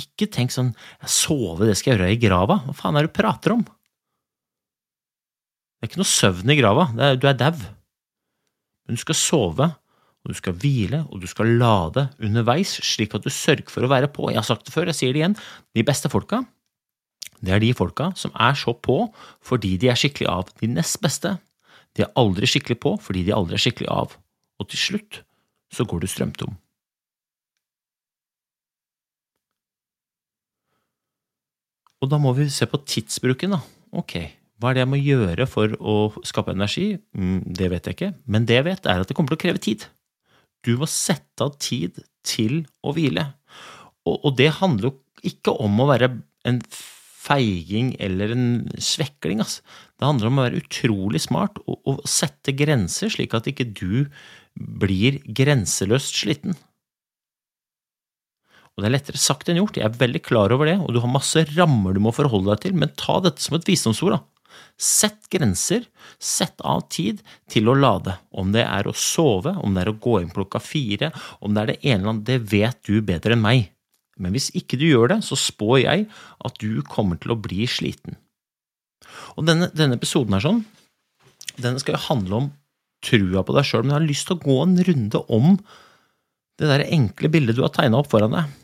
Ikke 0.01 0.29
tenk 0.33 0.55
sånn 0.55 0.73
sove, 1.05 1.69
det 1.69 1.77
skal 1.79 1.95
jeg 1.95 2.01
gjøre 2.01 2.15
i 2.15 2.23
grava. 2.23 2.61
Hva 2.67 2.77
faen 2.77 2.97
er 2.97 3.07
det 3.07 3.13
du 3.13 3.19
prater 3.19 3.55
om? 3.57 3.67
Det 5.81 5.87
er 5.87 5.93
ikke 5.93 6.01
noe 6.03 6.13
søvn 6.13 6.53
i 6.53 6.59
grava, 6.59 6.89
er, 6.97 7.21
du 7.21 7.29
er 7.29 7.37
dau. 7.41 7.55
Men 8.87 8.99
du 8.99 9.01
skal 9.01 9.17
sove, 9.17 9.69
og 10.21 10.33
du 10.33 10.37
skal 10.37 10.57
hvile, 10.61 11.03
og 11.09 11.23
du 11.23 11.29
skal 11.31 11.55
lade 11.61 12.09
underveis, 12.21 12.75
slik 12.85 13.15
at 13.17 13.25
du 13.25 13.33
sørger 13.33 13.73
for 13.73 13.87
å 13.87 13.93
være 13.93 14.11
på. 14.13 14.29
Jeg 14.29 14.43
har 14.43 14.49
sagt 14.49 14.67
det 14.69 14.75
før, 14.75 14.91
jeg 14.91 14.99
sier 14.99 15.15
det 15.17 15.23
igjen. 15.23 15.37
De 15.77 15.85
beste 15.87 16.11
folka, 16.13 16.43
det 17.41 17.55
er 17.57 17.63
de 17.63 17.71
folka 17.77 18.11
som 18.21 18.35
er 18.37 18.57
så 18.59 18.75
på 18.77 19.03
fordi 19.47 19.77
de 19.81 19.89
er 19.89 19.99
skikkelig 19.99 20.29
av. 20.29 20.51
De 20.61 20.69
nest 20.69 21.01
beste, 21.01 21.39
de 21.97 22.05
er 22.05 22.13
aldri 22.21 22.49
skikkelig 22.49 22.77
på 22.85 22.97
fordi 23.01 23.25
de 23.29 23.37
aldri 23.37 23.57
er 23.57 23.65
skikkelig 23.65 23.89
av. 23.93 24.17
Og 24.61 24.69
til 24.69 24.83
slutt 24.85 25.23
så 25.73 25.87
går 25.89 26.05
du 26.05 26.11
strømtom. 26.11 26.59
Og 32.01 32.11
da 32.11 32.21
må 32.21 32.33
vi 32.37 32.49
se 32.53 32.69
på 32.69 32.81
tidsbruken, 32.89 33.57
da. 33.57 33.61
Ok, 34.01 34.17
hva 34.61 34.71
er 34.71 34.79
det 34.79 34.85
jeg 34.85 34.93
må 34.93 35.01
gjøre 35.01 35.47
for 35.51 35.73
å 35.81 35.97
skape 36.27 36.55
energi? 36.57 36.95
Mm, 37.17 37.41
det 37.57 37.71
vet 37.73 37.89
jeg 37.89 37.97
ikke, 37.97 38.13
men 38.31 38.47
det 38.49 38.61
jeg 38.61 38.69
vet, 38.71 38.89
er 38.89 39.03
at 39.03 39.11
det 39.11 39.17
kommer 39.17 39.33
til 39.33 39.41
å 39.41 39.45
kreve 39.45 39.63
tid. 39.63 39.87
Du 40.65 40.75
må 40.81 40.89
sette 40.91 41.45
av 41.45 41.57
tid 41.61 42.01
til 42.27 42.65
å 42.85 42.93
hvile. 42.97 43.31
Og, 44.09 44.17
og 44.17 44.33
det 44.41 44.51
handler 44.61 44.91
jo 44.91 44.97
ikke 45.31 45.55
om 45.61 45.81
å 45.81 45.89
være 45.91 46.11
en 46.49 46.61
feiging 47.21 47.93
eller 48.01 48.33
en 48.35 48.47
svekling. 48.81 49.43
Altså. 49.45 49.65
Det 50.01 50.09
handler 50.09 50.31
om 50.31 50.41
å 50.41 50.47
være 50.47 50.61
utrolig 50.63 51.23
smart 51.25 51.61
og, 51.67 51.81
og 51.89 52.05
sette 52.09 52.55
grenser, 52.57 53.13
slik 53.13 53.37
at 53.37 53.49
ikke 53.51 53.69
du 53.77 54.07
blir 54.57 55.21
grenseløst 55.25 56.21
sliten. 56.23 56.57
Og 58.81 58.85
det 58.87 58.89
er 58.89 58.95
lettere 58.95 59.21
sagt 59.21 59.51
enn 59.53 59.59
gjort, 59.61 59.77
jeg 59.77 59.85
er 59.85 59.97
veldig 60.01 60.23
klar 60.25 60.55
over 60.55 60.65
det, 60.71 60.79
og 60.81 60.95
du 60.97 61.03
har 61.05 61.11
masse 61.13 61.43
rammer 61.53 61.93
du 61.93 62.01
må 62.01 62.15
forholde 62.17 62.49
deg 62.55 62.63
til, 62.63 62.79
men 62.81 62.95
ta 62.97 63.19
dette 63.21 63.45
som 63.45 63.59
et 63.59 63.67
visdomsord, 63.69 64.15
da. 64.17 64.21
Sett 64.81 65.29
grenser, 65.29 65.85
sett 66.17 66.65
av 66.65 66.87
tid 66.89 67.21
til 67.53 67.69
å 67.69 67.75
lade. 67.77 68.15
Om 68.33 68.55
det 68.55 68.63
er 68.65 68.89
å 68.89 68.95
sove, 68.97 69.53
om 69.61 69.77
det 69.77 69.83
er 69.83 69.91
å 69.93 69.99
gå 70.01 70.15
inn 70.23 70.33
klokka 70.33 70.63
fire, 70.65 71.11
om 71.45 71.53
det 71.53 71.61
er 71.61 71.71
det 71.75 71.77
ene 71.83 71.99
eller 71.99 72.13
annet, 72.15 72.25
det 72.31 72.39
vet 72.49 72.81
du 72.89 73.05
bedre 73.05 73.37
enn 73.37 73.45
meg. 73.45 73.69
Men 74.17 74.33
hvis 74.33 74.49
ikke 74.57 74.81
du 74.81 74.87
gjør 74.87 75.13
det, 75.13 75.19
så 75.29 75.37
spår 75.37 75.77
jeg 75.83 76.07
at 76.49 76.57
du 76.65 76.81
kommer 76.89 77.21
til 77.21 77.35
å 77.35 77.39
bli 77.41 77.69
sliten. 77.69 78.17
Og 79.37 79.45
denne, 79.45 79.69
denne 79.77 80.01
episoden 80.01 80.39
her 80.39 80.47
sånn, 80.47 80.65
denne 81.61 81.85
skal 81.85 81.99
jo 81.99 82.07
handle 82.07 82.41
om 82.41 82.49
trua 83.05 83.45
på 83.45 83.57
deg 83.57 83.69
sjøl, 83.69 83.85
men 83.85 83.95
jeg 83.95 84.01
har 84.01 84.09
lyst 84.09 84.29
til 84.31 84.41
å 84.41 84.45
gå 84.47 84.57
en 84.65 84.81
runde 84.89 85.23
om 85.37 85.53
det 86.61 86.73
der 86.73 86.89
enkle 86.89 87.31
bildet 87.33 87.61
du 87.61 87.65
har 87.65 87.77
tegna 87.77 88.01
opp 88.01 88.11
foran 88.13 88.37
deg. 88.37 88.57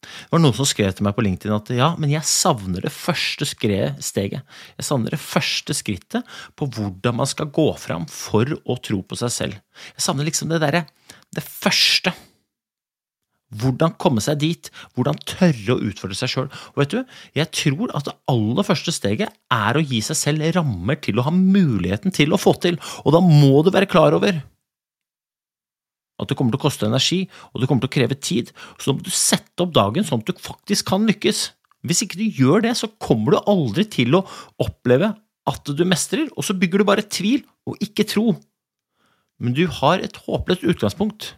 Det 0.00 0.32
var 0.32 0.40
noen 0.40 0.56
som 0.56 0.68
skrev 0.68 0.94
til 0.96 1.04
meg 1.04 1.16
på 1.16 1.24
LinkedIn 1.26 1.52
at 1.52 1.70
ja, 1.76 1.90
men 2.00 2.12
jeg 2.12 2.24
savner 2.28 2.86
det 2.86 2.92
første 2.94 3.46
steget. 3.48 4.00
Jeg 4.00 4.86
savner 4.86 5.12
det 5.12 5.20
første 5.20 5.76
skrittet 5.76 6.38
på 6.56 6.68
hvordan 6.72 7.18
man 7.20 7.28
skal 7.28 7.50
gå 7.52 7.68
fram 7.80 8.06
for 8.10 8.48
å 8.64 8.78
tro 8.80 9.02
på 9.04 9.18
seg 9.20 9.34
selv. 9.34 9.60
Jeg 9.92 10.06
savner 10.06 10.28
liksom 10.28 10.52
det 10.52 10.62
derre 10.64 10.86
det 11.36 11.44
første. 11.44 12.14
Hvordan 13.60 13.96
komme 13.98 14.22
seg 14.22 14.38
dit, 14.40 14.70
hvordan 14.94 15.18
tørre 15.26 15.74
å 15.74 15.82
utfordre 15.90 16.16
seg 16.16 16.30
sjøl. 16.30 16.48
Og 16.72 16.80
vet 16.84 16.94
du, 16.94 17.16
jeg 17.36 17.50
tror 17.56 17.92
at 17.98 18.06
det 18.06 18.14
aller 18.30 18.66
første 18.66 18.94
steget 18.94 19.34
er 19.52 19.76
å 19.76 19.82
gi 19.82 19.98
seg 20.06 20.18
selv 20.18 20.46
rammer 20.54 21.00
til 21.02 21.18
å 21.18 21.26
ha 21.26 21.34
muligheten 21.34 22.14
til 22.14 22.32
å 22.32 22.40
få 22.40 22.54
til, 22.62 22.78
og 23.02 23.16
da 23.16 23.20
må 23.24 23.60
du 23.66 23.72
være 23.74 23.90
klar 23.90 24.14
over 24.16 24.38
at 26.20 26.30
det 26.30 26.36
kommer 26.38 26.54
til 26.54 26.60
å 26.60 26.66
koste 26.66 26.88
energi, 26.88 27.24
og 27.50 27.62
det 27.62 27.70
kommer 27.70 27.84
til 27.86 27.90
å 27.90 27.96
kreve 27.96 28.18
tid. 28.20 28.52
Så 28.80 28.94
må 28.94 29.04
du 29.04 29.10
sette 29.14 29.64
opp 29.64 29.72
dagen 29.76 30.06
sånn 30.06 30.22
at 30.22 30.30
du 30.30 30.44
faktisk 30.44 30.90
kan 30.92 31.08
lykkes. 31.08 31.48
Hvis 31.86 32.04
ikke 32.04 32.20
du 32.20 32.26
gjør 32.42 32.66
det, 32.66 32.74
så 32.76 32.90
kommer 33.00 33.34
du 33.36 33.50
aldri 33.50 33.86
til 33.88 34.18
å 34.18 34.24
oppleve 34.60 35.14
at 35.50 35.72
du 35.72 35.84
mestrer, 35.88 36.28
og 36.36 36.44
så 36.46 36.56
bygger 36.56 36.82
du 36.82 36.88
bare 36.88 37.06
tvil 37.08 37.42
og 37.68 37.80
ikke 37.82 38.06
tro. 38.08 38.34
Men 39.40 39.56
du 39.56 39.64
har 39.80 40.02
et 40.04 40.18
håpløst 40.26 40.66
utgangspunkt 40.68 41.34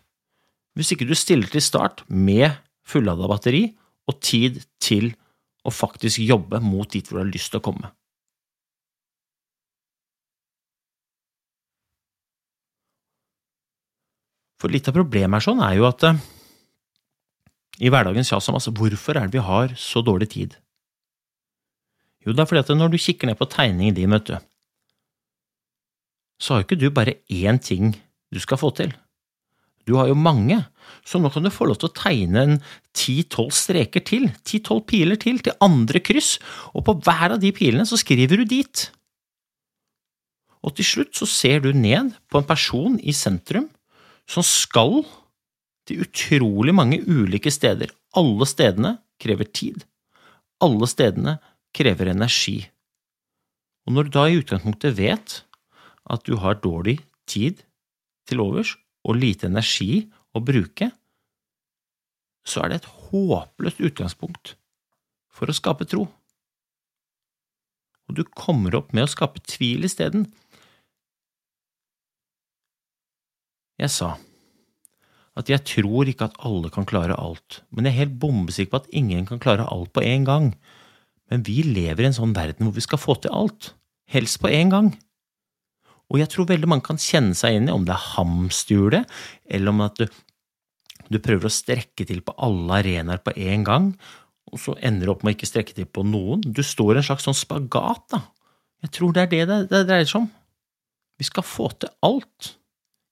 hvis 0.77 0.95
ikke 0.95 1.07
du 1.07 1.15
stiller 1.19 1.51
til 1.53 1.63
start 1.63 2.01
med 2.09 2.49
fullada 2.89 3.29
batteri 3.29 3.67
og 4.09 4.19
tid 4.25 4.63
til 4.83 5.11
å 5.63 5.71
faktisk 5.71 6.23
jobbe 6.25 6.59
mot 6.65 6.89
dit 6.91 7.07
hvor 7.07 7.21
du 7.21 7.25
har 7.27 7.31
lyst 7.31 7.53
til 7.53 7.61
å 7.61 7.67
komme. 7.67 7.93
For 14.63 14.71
litt 14.71 14.87
av 14.87 14.95
problemet 14.95 15.41
er 15.41 15.43
sånn 15.43 15.63
er 15.67 15.75
jo 15.75 15.89
at 15.89 16.05
eh, 16.07 16.19
i 17.83 17.91
hverdagens 17.91 18.31
jazz 18.31 18.47
om 18.47 18.61
altså, 18.61 18.71
hvorfor 18.79 19.19
er 19.19 19.27
det 19.27 19.41
vi 19.41 19.43
har 19.43 19.75
så 19.81 20.05
dårlig 20.07 20.29
tid? 20.37 20.55
Jo, 22.23 22.31
det 22.31 22.45
er 22.45 22.47
fordi 22.47 22.63
at 22.63 22.71
når 22.79 22.93
du 22.93 23.01
kikker 23.03 23.27
ned 23.27 23.41
på 23.41 23.49
tegningen 23.51 23.97
din, 23.97 24.15
vet 24.15 24.29
du, 24.29 24.37
så 26.39 26.55
har 26.55 26.63
jo 26.63 26.69
ikke 26.69 26.79
du 26.79 26.93
bare 26.95 27.19
én 27.27 27.59
ting 27.59 27.97
du 28.31 28.39
skal 28.43 28.61
få 28.61 28.71
til. 28.79 28.95
Du 29.83 29.97
har 29.99 30.07
jo 30.07 30.15
mange, 30.15 30.61
så 31.03 31.19
nå 31.19 31.33
kan 31.35 31.43
du 31.43 31.51
få 31.51 31.67
lov 31.67 31.81
til 31.83 31.91
å 31.91 31.97
tegne 31.99 32.47
en 32.47 32.57
ti–tolv 32.95 33.51
streker 33.55 34.07
til, 34.07 34.29
ti–tolv 34.47 34.85
piler 34.87 35.19
til, 35.19 35.43
til 35.43 35.59
andre 35.63 35.99
kryss, 35.99 36.37
og 36.71 36.87
på 36.87 37.01
hver 37.03 37.35
av 37.35 37.43
de 37.43 37.51
pilene 37.55 37.87
så 37.89 37.99
skriver 37.99 38.39
du 38.39 38.47
dit. 38.55 38.87
Og 40.63 40.79
til 40.79 40.87
slutt 40.87 41.19
så 41.19 41.27
ser 41.27 41.65
du 41.67 41.73
ned 41.75 42.15
på 42.31 42.39
en 42.39 42.47
person 42.47 42.95
i 43.03 43.15
sentrum 43.17 43.67
som 44.31 44.45
skal 44.47 45.03
til 45.89 46.05
utrolig 46.05 46.75
mange 46.75 47.01
ulike 47.07 47.51
steder. 47.53 47.91
Alle 48.19 48.47
stedene 48.49 48.97
krever 49.23 49.49
tid. 49.51 49.83
Alle 50.63 50.87
stedene 50.91 51.39
krever 51.75 52.13
energi. 52.13 52.61
Og 53.87 53.97
når 53.97 54.07
du 54.07 54.15
da 54.15 54.27
i 54.29 54.39
utgangspunktet 54.39 54.97
vet 54.99 55.41
at 56.13 56.25
du 56.27 56.37
har 56.43 56.61
dårlig 56.63 57.01
tid 57.27 57.63
til 58.29 58.43
overs 58.45 58.77
og 59.03 59.19
lite 59.19 59.49
energi 59.51 60.05
å 60.37 60.43
bruke, 60.45 60.93
så 62.47 62.63
er 62.63 62.73
det 62.73 62.83
et 62.83 62.91
håpløst 63.11 63.83
utgangspunkt 63.83 64.55
for 65.33 65.51
å 65.51 65.57
skape 65.57 65.87
tro. 65.89 66.07
Og 68.11 68.19
du 68.19 68.23
kommer 68.27 68.75
opp 68.77 68.93
med 68.95 69.07
å 69.07 69.11
skape 69.11 69.43
tvil 69.47 69.87
isteden. 69.89 70.27
Jeg 73.83 73.91
sa 73.91 74.15
at 75.39 75.49
jeg 75.49 75.65
tror 75.65 76.09
ikke 76.11 76.27
at 76.29 76.35
alle 76.45 76.69
kan 76.73 76.85
klare 76.89 77.17
alt, 77.17 77.63
men 77.73 77.87
jeg 77.87 77.95
er 77.95 78.03
helt 78.03 78.19
bombesikker 78.21 78.75
på 78.75 78.83
at 78.83 78.91
ingen 78.93 79.25
kan 79.29 79.41
klare 79.41 79.65
alt 79.65 79.89
på 79.97 80.03
en 80.05 80.27
gang. 80.29 80.51
Men 81.33 81.45
vi 81.47 81.63
lever 81.65 82.05
i 82.05 82.11
en 82.11 82.19
sånn 82.19 82.35
verden 82.37 82.69
hvor 82.69 82.77
vi 82.77 82.85
skal 82.85 83.01
få 83.01 83.17
til 83.23 83.33
alt, 83.33 83.71
helst 84.13 84.43
på 84.43 84.51
en 84.53 84.75
gang. 84.75 84.91
Og 86.13 86.21
jeg 86.21 86.29
tror 86.35 86.51
veldig 86.51 86.69
mange 86.69 86.85
kan 86.85 87.01
kjenne 87.01 87.33
seg 87.39 87.57
inn 87.57 87.71
i 87.71 87.73
om 87.73 87.89
det 87.89 87.97
er 87.97 88.09
hamsterhjulet, 88.13 89.17
eller 89.49 89.73
om 89.73 89.81
at 89.87 90.03
du, 90.03 90.05
du 91.09 91.17
prøver 91.25 91.49
å 91.49 91.57
strekke 91.57 92.05
til 92.05 92.21
på 92.21 92.37
alle 92.37 92.83
arenaer 92.83 93.25
på 93.25 93.33
en 93.33 93.65
gang, 93.65 93.91
og 94.53 94.61
så 94.61 94.77
ender 94.85 95.09
du 95.09 95.15
opp 95.15 95.25
med 95.25 95.33
å 95.33 95.39
ikke 95.39 95.49
strekke 95.49 95.79
til 95.79 95.89
på 95.89 96.05
noen. 96.05 96.45
Du 96.45 96.61
står 96.61 96.99
i 96.99 97.01
en 97.01 97.09
slags 97.09 97.25
sånn 97.25 97.41
spagat, 97.41 98.05
da. 98.13 98.27
Jeg 98.85 98.99
tror 98.99 99.17
det 99.17 99.25
er 99.25 99.33
det 99.33 99.45
det, 99.49 99.63
det 99.71 99.87
dreier 99.89 100.11
seg 100.11 100.27
om. 100.27 100.33
Vi 101.17 101.25
skal 101.25 101.47
få 101.47 101.73
til 101.81 101.89
alt 102.05 102.59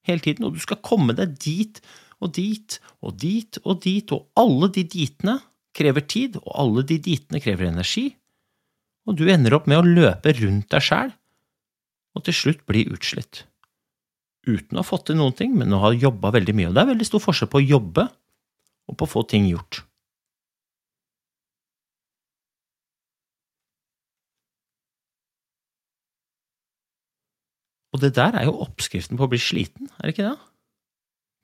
hele 0.08 0.24
tiden, 0.24 0.46
og 0.46 0.56
du 0.56 0.62
skal 0.62 0.80
komme 0.84 1.16
deg 1.16 1.36
dit 1.42 1.80
og 2.20 2.34
dit 2.36 2.78
og 3.00 3.16
dit 3.20 3.58
og 3.64 3.82
dit, 3.84 4.12
og 4.12 4.26
alle 4.40 4.70
de 4.74 4.84
ditene 4.84 5.38
krever 5.76 6.04
tid, 6.04 6.36
og 6.42 6.50
alle 6.64 6.84
de 6.86 6.98
ditene 7.00 7.40
krever 7.42 7.70
energi, 7.70 8.10
og 9.08 9.16
du 9.16 9.24
ender 9.32 9.54
opp 9.56 9.68
med 9.70 9.80
å 9.80 9.86
løpe 9.86 10.34
rundt 10.40 10.68
deg 10.72 10.84
sjæl, 10.84 11.14
og 12.16 12.26
til 12.26 12.36
slutt 12.36 12.66
bli 12.68 12.86
utslitt. 12.90 13.46
uten 14.46 14.78
å 14.78 14.80
ha 14.80 14.86
fått 14.86 15.10
til 15.10 15.18
noen 15.20 15.34
ting, 15.36 15.52
men 15.54 15.72
å 15.76 15.82
ha 15.84 15.90
jobba 15.92 16.30
veldig 16.32 16.54
mye. 16.56 16.68
Og 16.70 16.74
det 16.74 16.80
er 16.82 16.88
veldig 16.94 17.06
stor 17.06 17.20
forskjell 17.22 17.50
på 17.52 17.60
å 17.60 17.66
jobbe 17.76 18.06
og 18.88 18.96
på 18.96 19.06
å 19.06 19.10
få 19.10 19.22
ting 19.28 19.44
gjort. 19.46 19.82
Og 28.00 28.06
det 28.06 28.14
der 28.16 28.32
er 28.32 28.46
jo 28.48 28.62
oppskriften 28.64 29.18
på 29.20 29.26
å 29.26 29.28
bli 29.28 29.36
sliten, 29.36 29.90
er 29.98 30.08
det 30.08 30.14
ikke 30.14 30.28
det? 30.30 30.36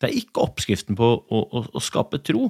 Det 0.01 0.09
er 0.09 0.15
ikke 0.17 0.41
oppskriften 0.41 0.97
på 0.97 1.09
å, 1.21 1.41
å, 1.45 1.61
å 1.69 1.83
skape 1.85 2.23
tro. 2.25 2.47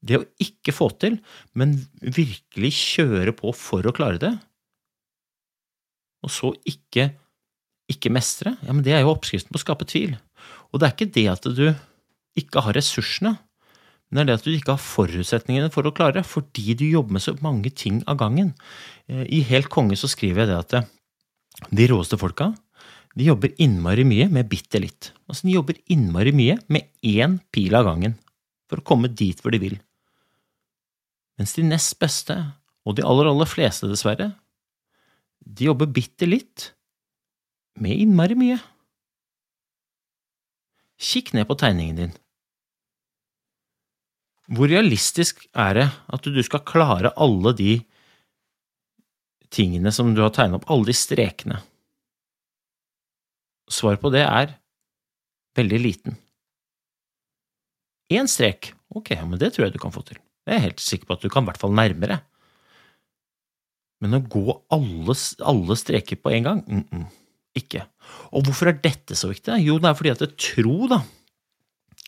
Det 0.00 0.16
å 0.16 0.24
ikke 0.40 0.72
få 0.72 0.88
til, 0.96 1.18
men 1.52 1.74
virkelig 2.00 2.72
kjøre 2.78 3.36
på 3.36 3.52
for 3.52 3.84
å 3.84 3.92
klare 3.92 4.22
det, 4.22 4.32
og 6.24 6.32
så 6.32 6.54
ikke, 6.64 7.10
ikke 7.92 8.14
mestre, 8.16 8.56
ja, 8.64 8.72
men 8.72 8.80
det 8.86 8.96
er 8.96 9.04
jo 9.04 9.12
oppskriften 9.12 9.52
på 9.52 9.60
å 9.60 9.66
skape 9.66 9.86
tvil. 9.92 10.16
Og 10.72 10.80
det 10.80 10.88
er 10.88 10.96
ikke 10.96 11.12
det 11.12 11.26
at 11.34 11.50
du 11.60 11.66
ikke 12.40 12.64
har 12.64 12.80
ressursene, 12.80 13.36
men 14.10 14.20
det 14.20 14.22
er 14.22 14.28
det 14.28 14.36
at 14.38 14.44
du 14.46 14.52
ikke 14.54 14.74
har 14.76 14.82
forutsetningene 14.82 15.70
for 15.74 15.88
å 15.88 15.94
klare, 15.94 16.22
fordi 16.26 16.76
du 16.78 16.84
jobber 16.86 17.16
med 17.16 17.24
så 17.24 17.34
mange 17.42 17.72
ting 17.74 18.02
av 18.06 18.20
gangen. 18.20 18.52
Eh, 19.10 19.24
I 19.26 19.42
Helt 19.48 19.70
konge 19.72 19.98
så 19.98 20.10
skriver 20.10 20.44
jeg 20.44 20.52
det 20.52 20.60
at 20.60 20.76
eh, 20.78 20.86
de 21.74 21.88
råeste 21.90 22.18
folka 22.20 22.52
de 23.16 23.30
jobber 23.30 23.54
innmari 23.62 24.04
mye 24.04 24.28
med 24.28 24.48
bitte 24.50 24.78
litt. 24.82 25.10
Altså, 25.24 25.46
de 25.48 25.56
jobber 25.56 25.78
innmari 25.92 26.34
mye 26.36 26.58
med 26.68 26.90
én 27.00 27.38
pil 27.54 27.74
av 27.78 27.88
gangen 27.88 28.18
for 28.68 28.82
å 28.82 28.86
komme 28.86 29.08
dit 29.08 29.40
hvor 29.40 29.54
de 29.54 29.62
vil. 29.62 29.78
Mens 31.40 31.56
de 31.56 31.64
nest 31.64 31.96
beste, 32.00 32.36
og 32.84 32.96
de 32.96 33.04
aller, 33.08 33.30
aller 33.30 33.48
fleste, 33.48 33.88
dessverre, 33.88 34.34
de 35.40 35.68
jobber 35.70 35.88
bitte 35.88 36.28
litt 36.28 36.70
med 37.80 37.96
innmari 38.04 38.36
mye. 38.38 38.60
Kikk 41.00 41.32
ned 41.36 41.48
på 41.48 41.56
tegningen 41.60 42.00
din. 42.02 42.14
Hvor 44.46 44.70
realistisk 44.70 45.42
er 45.58 45.74
det 45.74 45.86
at 46.14 46.26
du 46.26 46.42
skal 46.46 46.62
klare 46.66 47.10
alle 47.18 47.52
de 47.58 47.72
tingene 49.50 49.90
som 49.94 50.12
du 50.14 50.22
har 50.22 50.34
tegnet 50.34 50.60
opp, 50.60 50.68
alle 50.70 50.90
de 50.90 50.94
strekene? 50.94 51.58
Svaret 53.66 54.02
på 54.02 54.12
det 54.14 54.22
er 54.22 54.54
veldig 55.58 55.80
liten. 55.82 56.20
Én 58.14 58.30
strek, 58.30 58.70
ok, 58.94 59.16
men 59.26 59.40
det 59.40 59.50
tror 59.54 59.66
jeg 59.66 59.74
du 59.74 59.82
kan 59.82 59.94
få 59.94 60.04
til. 60.06 60.20
Jeg 60.46 60.54
er 60.54 60.66
helt 60.68 60.82
sikker 60.82 61.08
på 61.08 61.16
at 61.16 61.26
du 61.26 61.32
kan 61.32 61.42
i 61.42 61.50
hvert 61.50 61.58
fall 61.58 61.74
nærmere. 61.74 62.20
Men 64.04 64.14
å 64.14 64.22
gå 64.22 64.44
alle, 64.70 65.16
alle 65.42 65.76
streker 65.80 66.20
på 66.20 66.30
en 66.36 66.46
gang? 66.46 66.62
Mm 66.68 66.84
-mm, 66.84 67.06
ikke. 67.56 67.86
Og 68.30 68.44
hvorfor 68.44 68.68
er 68.68 68.78
dette 68.78 69.16
så 69.16 69.28
viktig? 69.32 69.58
Jo, 69.64 69.78
det 69.78 69.90
er 69.90 69.94
fordi 69.94 70.10
at 70.10 70.20
jeg 70.20 70.36
tror, 70.36 70.88
da. 70.88 71.02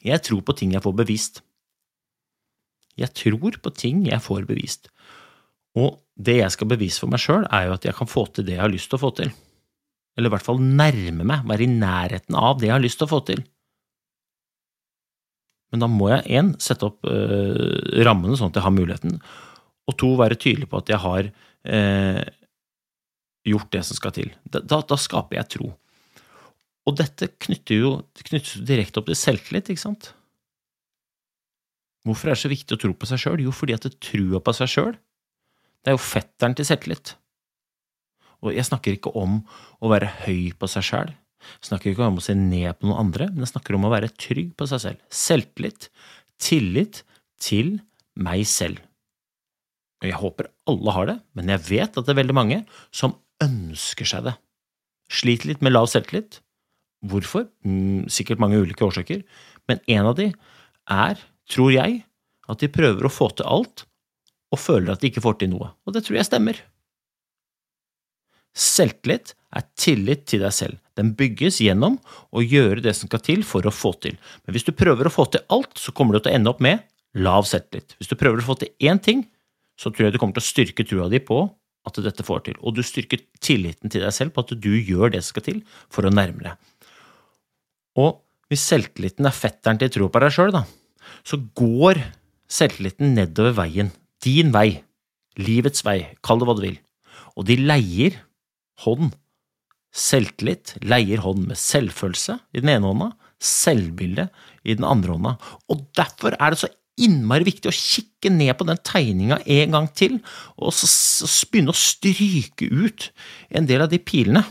Jeg 0.04 0.22
tror 0.22 0.40
på 0.40 0.52
ting 0.52 0.72
jeg 0.72 0.82
får 0.82 0.94
bevist. 0.94 1.42
Jeg 2.98 3.14
tror 3.16 3.58
på 3.62 3.74
ting 3.74 4.06
jeg 4.08 4.22
får 4.24 4.46
bevist. 4.48 4.88
Og 5.78 6.00
det 6.18 6.40
jeg 6.40 6.54
skal 6.54 6.70
bevise 6.70 7.02
for 7.02 7.12
meg 7.12 7.22
sjøl, 7.22 7.44
er 7.54 7.68
jo 7.68 7.76
at 7.76 7.86
jeg 7.86 7.96
kan 7.98 8.10
få 8.10 8.26
til 8.32 8.46
det 8.48 8.56
jeg 8.56 8.64
har 8.64 8.72
lyst 8.72 8.90
til 8.90 8.98
å 8.98 9.04
få 9.04 9.12
til. 9.20 9.30
Eller 10.18 10.30
i 10.30 10.34
hvert 10.34 10.46
fall 10.48 10.58
nærme 10.58 11.26
meg, 11.26 11.46
være 11.46 11.64
i 11.64 11.70
nærheten 11.70 12.38
av 12.38 12.58
det 12.58 12.70
jeg 12.70 12.74
har 12.74 12.82
lyst 12.82 12.98
til 12.98 13.06
å 13.06 13.12
få 13.12 13.20
til. 13.28 13.44
Men 15.70 15.84
da 15.84 15.88
må 15.92 16.08
jeg 16.10 16.40
én 16.40 16.54
sette 16.62 16.88
opp 16.88 17.06
øh, 17.06 18.02
rammene 18.06 18.38
sånn 18.38 18.50
at 18.50 18.58
jeg 18.58 18.66
har 18.66 18.74
muligheten, 18.74 19.18
og 19.88 19.96
to 20.00 20.14
være 20.20 20.38
tydelig 20.40 20.68
på 20.72 20.80
at 20.80 20.90
jeg 20.92 21.00
har 21.04 21.28
øh, 21.28 22.22
gjort 23.48 23.70
det 23.76 23.84
som 23.86 23.98
skal 23.98 24.14
til. 24.16 24.32
Da, 24.48 24.62
da, 24.64 24.80
da, 24.88 24.98
skaper 25.00 25.38
jeg 25.38 25.52
tro. 25.54 25.70
Og 26.88 26.96
dette 26.98 27.30
knytter 27.44 27.82
jo 27.82 27.92
knyttes 28.24 28.62
direkte 28.66 29.02
opp 29.02 29.10
til 29.10 29.20
selvtillit, 29.20 29.70
ikke 29.72 29.84
sant? 29.84 30.12
Hvorfor 32.08 32.30
er 32.30 32.36
det 32.36 32.42
så 32.42 32.50
viktig 32.50 32.76
å 32.76 32.80
tro 32.80 32.94
på 32.96 33.08
seg 33.10 33.20
sjøl? 33.20 33.44
Jo, 33.44 33.52
fordi 33.52 33.76
at 33.76 33.86
trua 34.00 34.40
på 34.40 34.54
seg 34.56 34.70
sjøl, 34.72 34.94
det 35.84 35.92
er 35.92 35.96
jo 35.96 36.02
fetteren 36.02 36.56
til 36.56 36.66
selvtillit. 36.66 37.14
Og 38.44 38.54
jeg 38.54 38.66
snakker 38.68 38.94
ikke 38.94 39.12
om 39.18 39.40
å 39.82 39.90
være 39.90 40.10
høy 40.24 40.54
på 40.58 40.68
seg 40.70 40.86
sjøl. 40.86 41.12
Snakker 41.64 41.92
ikke 41.92 42.06
om 42.06 42.18
å 42.20 42.24
se 42.24 42.34
ned 42.38 42.78
på 42.78 42.88
noen 42.88 43.06
andre, 43.06 43.28
men 43.32 43.44
jeg 43.44 43.52
snakker 43.52 43.76
om 43.76 43.86
å 43.86 43.92
være 43.92 44.10
trygg 44.14 44.54
på 44.58 44.66
seg 44.70 44.82
selv. 44.84 45.04
Selvtillit. 45.12 45.88
Tillit 46.42 47.02
til 47.42 47.78
meg 48.18 48.44
selv. 48.50 48.82
Og 49.98 50.06
jeg 50.06 50.18
håper 50.20 50.50
alle 50.70 50.94
har 50.94 51.08
det, 51.10 51.16
men 51.34 51.50
jeg 51.50 51.64
vet 51.66 51.96
at 51.98 52.06
det 52.06 52.14
er 52.14 52.20
veldig 52.20 52.36
mange 52.38 52.60
som 52.94 53.16
ønsker 53.42 54.06
seg 54.06 54.28
det. 54.28 54.36
Sliter 55.10 55.50
litt 55.50 55.64
med 55.64 55.74
lav 55.74 55.88
selvtillit. 55.90 56.40
Hvorfor? 57.08 57.48
Mm, 57.66 58.06
sikkert 58.10 58.42
mange 58.42 58.58
ulike 58.62 58.86
årsaker, 58.86 59.24
men 59.70 59.82
en 59.90 60.10
av 60.10 60.16
de 60.18 60.30
er 60.94 61.20
tror 61.52 61.72
jeg, 61.74 62.02
at 62.48 62.62
de 62.62 62.72
prøver 62.72 63.06
å 63.06 63.12
få 63.12 63.30
til 63.36 63.48
alt 63.48 63.84
og 64.52 64.60
føler 64.60 64.94
at 64.94 65.02
de 65.02 65.10
ikke 65.10 65.24
får 65.24 65.40
til 65.40 65.52
noe. 65.52 65.72
Og 65.84 65.94
det 65.94 66.06
tror 66.06 66.18
jeg 66.18 66.28
stemmer. 66.28 66.60
Selvtillit 68.58 69.34
er 69.56 69.66
tillit 69.78 70.24
til 70.28 70.42
deg 70.44 70.54
selv. 70.54 70.78
Den 70.98 71.12
bygges 71.18 71.60
gjennom 71.62 71.98
å 72.34 72.42
gjøre 72.42 72.82
det 72.84 72.94
som 72.96 73.10
skal 73.10 73.22
til 73.24 73.44
for 73.46 73.66
å 73.68 73.74
få 73.74 73.92
til. 74.02 74.16
Men 74.44 74.56
hvis 74.56 74.66
du 74.66 74.72
prøver 74.76 75.08
å 75.08 75.12
få 75.12 75.28
til 75.32 75.44
alt, 75.52 75.76
så 75.78 75.92
kommer 75.94 76.16
du 76.16 76.22
til 76.22 76.32
å 76.32 76.38
ende 76.38 76.52
opp 76.52 76.62
med 76.64 76.82
lav 77.18 77.46
selvtillit. 77.48 77.94
Hvis 78.00 78.10
du 78.10 78.16
prøver 78.18 78.42
å 78.42 78.48
få 78.48 78.58
til 78.62 78.72
én 78.88 79.00
ting, 79.02 79.26
så 79.78 79.92
tror 79.92 80.08
jeg 80.08 80.16
du 80.16 80.20
kommer 80.20 80.36
til 80.36 80.44
å 80.44 80.48
styrke 80.48 80.86
trua 80.88 81.06
di 81.12 81.20
på 81.22 81.44
at 81.88 82.00
dette 82.04 82.24
får 82.26 82.48
til. 82.48 82.56
Og 82.64 82.74
du 82.76 82.82
styrker 82.84 83.22
tilliten 83.44 83.92
til 83.92 84.02
deg 84.04 84.14
selv 84.16 84.34
på 84.34 84.44
at 84.44 84.56
du 84.56 84.72
gjør 84.74 85.14
det 85.14 85.22
som 85.22 85.36
skal 85.36 85.46
til 85.46 85.60
for 85.92 86.08
å 86.08 86.12
nærme 86.12 86.44
deg. 86.48 86.90
Og 87.98 88.18
hvis 88.48 88.64
selvtilliten 88.64 89.28
er 89.28 89.36
fetteren 89.36 89.78
til 89.80 89.92
troa 89.92 90.12
på 90.12 90.22
deg 90.24 90.34
sjøl, 90.34 90.52
da, 90.54 90.64
så 91.26 91.40
går 91.58 92.00
selvtilliten 92.50 93.14
nedover 93.16 93.56
veien. 93.62 93.92
Din 94.24 94.52
vei. 94.54 94.82
Livets 95.38 95.84
vei. 95.86 96.00
Kall 96.24 96.40
det 96.40 96.48
hva 96.48 96.56
du 96.58 96.64
vil. 96.64 96.78
Og 97.38 97.46
de 97.48 97.58
leier 97.60 98.18
hånd. 98.84 99.12
Selvtillit 99.94 100.74
leier 100.84 101.22
hånd 101.24 101.46
med 101.48 101.58
selvfølelse 101.58 102.36
i 102.52 102.60
den 102.60 102.74
ene 102.74 102.90
hånda, 102.90 103.08
selvbilde 103.40 104.28
i 104.68 104.76
den 104.76 104.86
andre 104.86 105.16
hånda. 105.16 105.32
Og 105.72 105.86
derfor 105.96 106.36
er 106.36 106.52
det 106.52 106.60
så 106.60 106.70
innmari 106.98 107.46
viktig 107.46 107.70
å 107.70 107.74
kikke 107.74 108.30
ned 108.34 108.52
på 108.58 108.66
den 108.68 108.80
tegninga 108.84 109.40
en 109.46 109.74
gang 109.76 109.88
til, 109.96 110.18
og 110.58 110.74
så, 110.74 110.88
begynne 111.50 111.72
å 111.72 111.78
stryke 111.78 112.68
ut 112.68 113.08
en 113.54 113.68
del 113.70 113.84
av 113.84 113.92
de 113.92 114.00
pilene. 114.02 114.42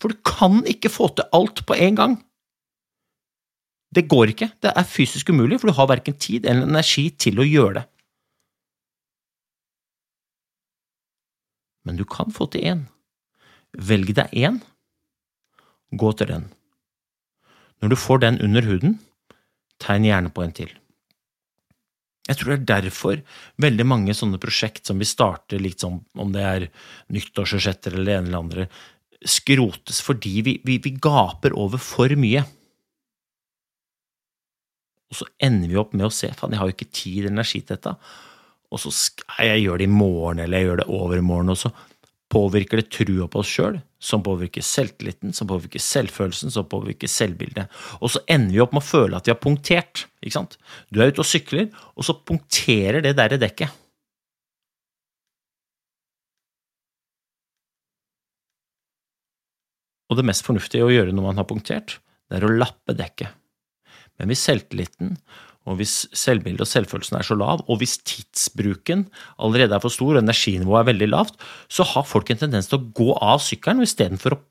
For 0.00 0.12
du 0.12 0.20
kan 0.26 0.62
ikke 0.68 0.92
få 0.92 1.10
til 1.14 1.28
alt 1.36 1.62
på 1.68 1.76
en 1.78 2.00
gang. 2.00 2.16
Det 3.94 4.06
går 4.10 4.32
ikke. 4.32 4.50
Det 4.62 4.72
er 4.74 4.88
fysisk 4.88 5.30
umulig, 5.30 5.60
for 5.60 5.70
du 5.70 5.76
har 5.78 5.90
verken 5.90 6.16
tid 6.18 6.48
eller 6.48 6.66
energi 6.66 7.08
til 7.14 7.38
å 7.38 7.46
gjøre 7.46 7.80
det. 7.80 7.86
Men 11.84 12.00
du 12.00 12.04
kan 12.08 12.32
få 12.32 12.48
til 12.50 12.64
én. 12.64 12.84
Velg 13.76 14.14
deg 14.16 14.32
én. 14.32 14.62
Gå 15.94 16.12
til 16.18 16.30
den. 16.32 16.46
Når 17.82 17.92
du 17.92 18.00
får 18.00 18.22
den 18.24 18.40
under 18.42 18.64
huden, 18.64 18.96
tegn 19.82 20.08
gjerne 20.08 20.32
på 20.32 20.42
en 20.44 20.56
til. 20.56 20.72
Jeg 22.24 22.40
tror 22.40 22.54
det 22.54 22.56
er 22.62 22.84
derfor 22.86 23.20
veldig 23.60 23.84
mange 23.84 24.14
sånne 24.16 24.40
prosjekt 24.40 24.88
som 24.88 25.00
vi 25.00 25.08
starter, 25.08 25.60
sånn 25.76 26.00
om 26.16 26.32
det 26.32 26.44
er 26.48 26.66
nyttårsforsetter 27.12 27.92
eller 27.92 28.08
det 28.08 28.14
ene 28.16 28.30
eller 28.30 28.40
andre, 28.40 28.66
skrotes 29.24 30.00
fordi 30.04 30.38
vi, 30.44 30.54
vi, 30.64 30.78
vi 30.80 30.94
gaper 30.96 31.56
over 31.60 31.80
for 31.80 32.12
mye. 32.16 32.46
Og 35.14 35.20
så 35.20 35.30
ender 35.46 35.70
vi 35.70 35.78
opp 35.78 35.92
med 35.94 36.08
å 36.08 36.12
se 36.12 36.26
faen, 36.34 36.50
jeg 36.56 36.58
har 36.58 36.66
jo 36.66 36.74
ikke 36.74 36.90
tid 36.90 37.18
eller 37.20 37.36
energi 37.36 37.60
til 37.60 37.76
dette. 37.76 37.92
Og 38.74 38.80
så 38.82 38.90
skal 38.90 39.46
jeg 39.46 39.60
gjøre 39.68 39.84
det 39.84 39.86
i 39.86 39.92
morgen, 39.94 40.40
eller 40.42 40.58
jeg 40.58 40.66
gjør 40.66 40.80
det 40.80 40.86
over 40.96 41.20
i 41.20 41.26
morgen, 41.28 41.52
og 41.54 41.60
så 41.60 41.70
påvirker 42.34 42.80
det 42.80 42.88
trua 42.90 43.28
på 43.30 43.44
oss 43.44 43.52
sjøl, 43.52 43.76
som 44.02 44.24
påvirker 44.26 44.64
selvtilliten, 44.66 45.30
som 45.36 45.46
påvirker 45.46 45.78
selvfølelsen, 45.78 46.50
som 46.50 46.66
påvirker 46.66 47.10
selvbildet. 47.10 47.70
Og 48.00 48.10
så 48.10 48.24
ender 48.26 48.56
vi 48.56 48.64
opp 48.64 48.74
med 48.74 48.82
å 48.82 48.88
føle 48.88 49.20
at 49.20 49.30
vi 49.30 49.34
har 49.36 49.38
punktert. 49.38 50.08
ikke 50.18 50.34
sant? 50.34 50.58
Du 50.90 50.98
er 50.98 51.14
ute 51.14 51.22
og 51.22 51.30
sykler, 51.30 51.70
og 51.94 52.08
så 52.08 52.16
punkterer 52.18 53.04
det 53.06 53.14
der 53.20 53.36
i 53.36 53.40
dekket. 53.44 53.78
Og 60.10 60.18
det 60.18 60.26
mest 60.26 60.42
fornuftige 60.46 60.82
å 60.82 60.90
gjøre 60.90 61.14
når 61.14 61.30
man 61.30 61.38
har 61.38 61.46
punktert, 61.48 62.00
det 62.26 62.40
er 62.40 62.50
å 62.50 62.54
lappe 62.58 62.98
dekket. 62.98 63.43
Men 64.18 64.30
hvis 64.30 64.44
selvtilliten 64.46 65.18
og 65.64 65.78
hvis 65.78 65.94
selvbildet 66.12 66.60
og 66.66 66.68
selvfølelsen 66.68 67.16
er 67.16 67.24
så 67.24 67.36
lav, 67.40 67.62
og 67.72 67.78
hvis 67.80 67.96
tidsbruken 68.04 69.06
allerede 69.40 69.72
er 69.72 69.80
for 69.80 69.92
stor 69.92 70.12
og 70.12 70.20
energinivået 70.20 70.82
er 70.82 70.90
veldig 70.90 71.08
lavt, 71.08 71.38
så 71.72 71.86
har 71.88 72.04
folk 72.04 72.30
en 72.30 72.42
tendens 72.42 72.68
til 72.68 72.80
å 72.80 72.90
gå 72.96 73.14
av 73.16 73.40
sykkelen, 73.40 73.80
og 73.80 73.88
istedenfor 73.88 74.36
å 74.36 74.42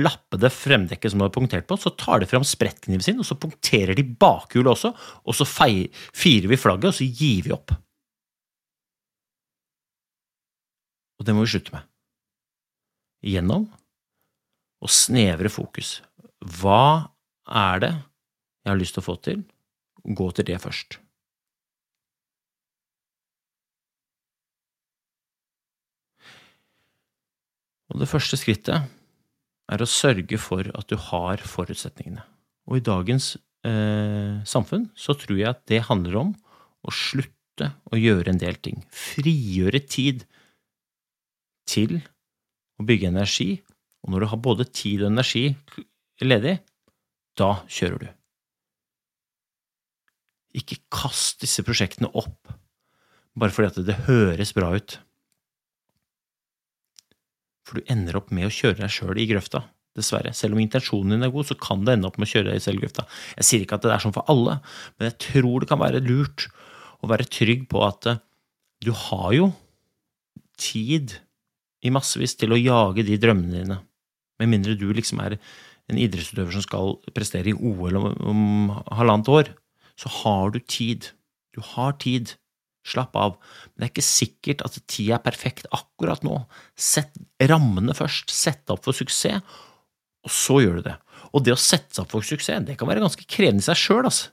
lappe 0.00 0.40
det 0.40 0.48
fremdekket 0.56 1.12
som 1.12 1.20
de 1.20 1.26
har 1.26 1.34
punktert 1.34 1.68
på, 1.68 1.76
så 1.76 1.92
tar 2.00 2.22
de 2.22 2.28
fram 2.30 2.46
sprettkniven 2.48 3.04
sin, 3.04 3.20
og 3.20 3.28
så 3.28 3.36
punkterer 3.36 3.92
de 3.98 4.06
bakhjulet 4.24 4.72
også, 4.72 4.94
og 4.96 5.36
så 5.36 5.44
firer 5.44 6.48
vi 6.48 6.60
flagget, 6.60 6.94
og 6.94 6.96
så 6.96 7.10
gir 7.12 7.44
vi 7.44 7.52
opp. 7.52 7.76
Og 11.20 11.28
det 11.28 11.36
må 11.36 11.44
vi 11.44 11.52
slutte 11.52 11.76
med. 11.76 11.84
Gjennom 13.24 13.68
og 14.84 14.92
snevre 14.92 15.52
fokus. 15.52 15.98
Hva 16.40 17.12
er 17.44 17.84
det 17.84 17.92
jeg 18.64 18.72
har 18.72 18.80
lyst 18.80 18.96
til 18.96 19.04
å 19.04 19.08
få 19.08 19.16
til? 19.20 19.42
Gå 20.04 20.28
til 20.36 20.46
det 20.48 20.56
først. 20.62 20.98
Og 27.92 28.00
det 28.02 28.08
første 28.10 28.38
skrittet 28.40 28.88
er 29.70 29.82
å 29.82 29.88
sørge 29.88 30.38
for 30.40 30.66
at 30.74 30.88
du 30.90 30.96
har 31.10 31.42
forutsetningene. 31.44 32.24
Og 32.66 32.80
i 32.80 32.84
dagens 32.84 33.34
eh, 33.68 34.40
samfunn 34.48 34.88
så 34.98 35.16
tror 35.18 35.38
jeg 35.38 35.50
at 35.52 35.62
det 35.70 35.84
handler 35.88 36.18
om 36.24 36.32
å 36.84 36.94
slutte 36.94 37.70
å 37.92 38.00
gjøre 38.00 38.32
en 38.32 38.40
del 38.40 38.58
ting. 38.64 38.82
Frigjøre 38.90 39.84
tid 39.86 40.24
til 41.70 42.00
å 42.80 42.88
bygge 42.88 43.12
energi. 43.12 43.50
Og 44.04 44.12
når 44.12 44.24
du 44.24 44.30
har 44.32 44.44
både 44.48 44.68
tid 44.68 45.04
og 45.04 45.12
energi 45.12 45.46
ledig, 46.24 46.58
da 47.38 47.56
kjører 47.68 48.02
du. 48.02 48.08
Ikke 50.54 50.78
kast 50.92 51.42
disse 51.42 51.64
prosjektene 51.66 52.10
opp 52.14 52.52
bare 53.34 53.50
fordi 53.50 53.70
at 53.72 53.86
det 53.88 54.04
høres 54.06 54.52
bra 54.54 54.70
ut. 54.76 54.98
For 57.66 57.80
du 57.80 57.90
ender 57.90 58.18
opp 58.18 58.30
med 58.34 58.46
å 58.46 58.52
kjøre 58.52 58.82
deg 58.82 58.92
sjøl 58.92 59.18
i 59.18 59.26
grøfta, 59.26 59.64
dessverre. 59.98 60.34
Selv 60.36 60.56
om 60.56 60.62
intensjonen 60.62 61.16
din 61.16 61.26
er 61.26 61.32
god, 61.34 61.48
så 61.48 61.56
kan 61.58 61.82
det 61.86 61.96
ende 61.96 62.10
opp 62.10 62.20
med 62.20 62.28
å 62.28 62.32
kjøre 62.34 62.52
deg 62.52 62.60
i 62.60 62.64
selvgrøfta. 62.64 63.06
Jeg 63.40 63.48
sier 63.48 63.64
ikke 63.64 63.80
at 63.80 63.86
det 63.86 63.94
er 63.94 64.04
sånn 64.04 64.14
for 64.14 64.30
alle, 64.30 64.58
men 64.98 65.10
jeg 65.10 65.18
tror 65.30 65.64
det 65.64 65.70
kan 65.72 65.82
være 65.82 66.04
lurt 66.04 66.46
å 67.02 67.10
være 67.10 67.28
trygg 67.28 67.66
på 67.72 67.82
at 67.86 68.10
eh, 68.12 68.22
du 68.84 68.92
har 68.94 69.34
jo 69.36 69.50
tid 70.60 71.16
i 71.84 71.92
massevis 71.92 72.36
til 72.38 72.54
å 72.54 72.60
jage 72.60 73.04
de 73.06 73.18
drømmene 73.20 73.62
dine. 73.62 73.80
Med 74.40 74.50
mindre 74.50 74.76
du 74.78 74.86
liksom 74.94 75.20
er 75.24 75.38
en 75.90 76.00
idrettsutøver 76.00 76.54
som 76.54 76.64
skal 76.64 76.94
prestere 77.16 77.50
i 77.52 77.56
OL 77.56 77.98
om, 77.98 78.06
om 78.30 78.44
halvannet 78.94 79.30
år, 79.32 79.50
så 80.00 80.10
har 80.22 80.54
du 80.54 80.60
tid. 80.60 81.12
Du 81.54 81.62
har 81.74 81.94
tid. 82.02 82.34
Slapp 82.84 83.16
av. 83.16 83.38
Men 83.72 83.80
det 83.80 83.86
er 83.86 83.92
ikke 83.94 84.06
sikkert 84.06 84.64
at 84.66 84.76
tida 84.90 85.16
er 85.16 85.24
perfekt 85.24 85.68
akkurat 85.72 86.24
nå. 86.26 86.42
Sett 86.76 87.14
rammene 87.40 87.96
først. 87.96 88.34
Sett 88.34 88.68
opp 88.72 88.84
for 88.84 88.96
suksess, 88.96 89.40
og 90.24 90.32
så 90.32 90.60
gjør 90.60 90.80
du 90.80 90.88
det. 90.90 90.98
Og 91.32 91.44
det 91.44 91.54
å 91.54 91.60
sette 91.60 91.94
seg 91.94 92.04
opp 92.04 92.12
for 92.12 92.26
suksess, 92.26 92.64
det 92.66 92.76
kan 92.80 92.90
være 92.90 93.02
ganske 93.04 93.24
krevende 93.28 93.64
i 93.64 93.66
seg 93.66 93.80
sjøl, 93.80 94.04
altså. 94.08 94.30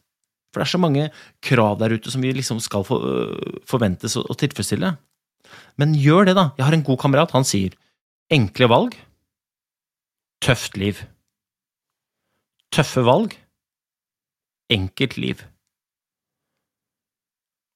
For 0.52 0.60
det 0.60 0.66
er 0.66 0.74
så 0.74 0.82
mange 0.84 1.06
krav 1.48 1.78
der 1.80 1.96
ute 1.96 2.12
som 2.12 2.24
vi 2.24 2.34
liksom 2.36 2.60
skal 2.60 2.84
øh, 2.84 3.62
forventes 3.68 4.18
å 4.20 4.36
tilfredsstille. 4.36 4.90
Men 5.80 5.96
gjør 5.96 6.28
det, 6.28 6.36
da. 6.36 6.50
Jeg 6.58 6.68
har 6.68 6.76
en 6.76 6.84
god 6.88 7.00
kamerat. 7.00 7.32
Han 7.36 7.48
sier 7.48 7.78
enkle 8.32 8.68
valg, 8.72 8.98
tøft 10.44 10.76
liv. 10.80 11.00
Tøffe 12.72 13.04
valg, 13.08 13.36
enkelt 14.72 15.18
liv. 15.20 15.44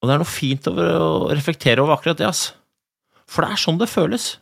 Og 0.06 0.10
det 0.10 0.14
er 0.14 0.22
noe 0.22 0.30
fint 0.30 0.68
over 0.70 0.90
å 1.02 1.06
reflektere 1.34 1.82
over 1.82 1.96
akkurat 1.96 2.20
det, 2.20 2.28
ass. 2.30 2.52
For 3.26 3.42
det 3.42 3.56
er 3.56 3.62
sånn 3.64 3.80
det 3.82 3.88
føles. 3.90 4.36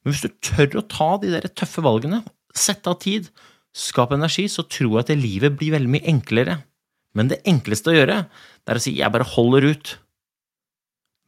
Men 0.00 0.14
hvis 0.14 0.22
du 0.24 0.30
tør 0.48 0.78
å 0.80 0.86
ta 0.88 1.08
de 1.20 1.34
der 1.34 1.44
tøffe 1.52 1.84
valgene, 1.84 2.22
sette 2.56 2.88
av 2.88 2.96
tid, 3.04 3.28
skape 3.76 4.16
energi, 4.16 4.46
så 4.48 4.64
tror 4.64 4.94
jeg 4.94 5.04
at 5.04 5.12
livet 5.20 5.58
blir 5.60 5.74
veldig 5.74 5.92
mye 5.92 6.08
enklere. 6.08 6.54
Men 7.12 7.28
det 7.28 7.42
enkleste 7.44 7.92
å 7.92 7.98
gjøre, 7.98 8.16
det 8.64 8.72
er 8.72 8.80
å 8.80 8.84
si 8.86 8.96
'jeg 8.96 9.12
bare 9.12 9.28
holder 9.28 9.68
ut'. 9.76 9.96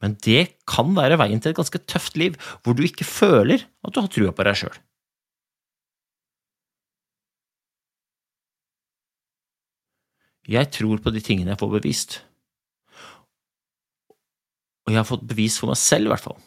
Men 0.01 0.17
det 0.25 0.57
kan 0.65 0.89
være 0.95 1.19
veien 1.21 1.39
til 1.39 1.51
et 1.51 1.59
ganske 1.61 1.85
tøft 1.85 2.17
liv, 2.17 2.33
hvor 2.63 2.73
du 2.73 2.81
ikke 2.81 3.05
føler 3.05 3.67
at 3.85 3.93
du 3.93 4.01
har 4.01 4.09
trua 4.09 4.31
på 4.33 4.43
deg 4.47 4.57
sjøl. 4.57 4.77
Jeg 10.49 10.71
tror 10.71 10.97
på 10.97 11.13
de 11.13 11.21
tingene 11.21 11.53
jeg 11.53 11.61
får 11.61 11.75
bevist. 11.77 12.23
Og 14.89 14.95
jeg 14.95 15.03
har 15.03 15.05
fått 15.05 15.27
bevis 15.29 15.59
for 15.61 15.69
meg 15.69 15.77
selv, 15.77 16.09
i 16.09 16.13
hvert 16.15 16.23
fall, 16.25 16.39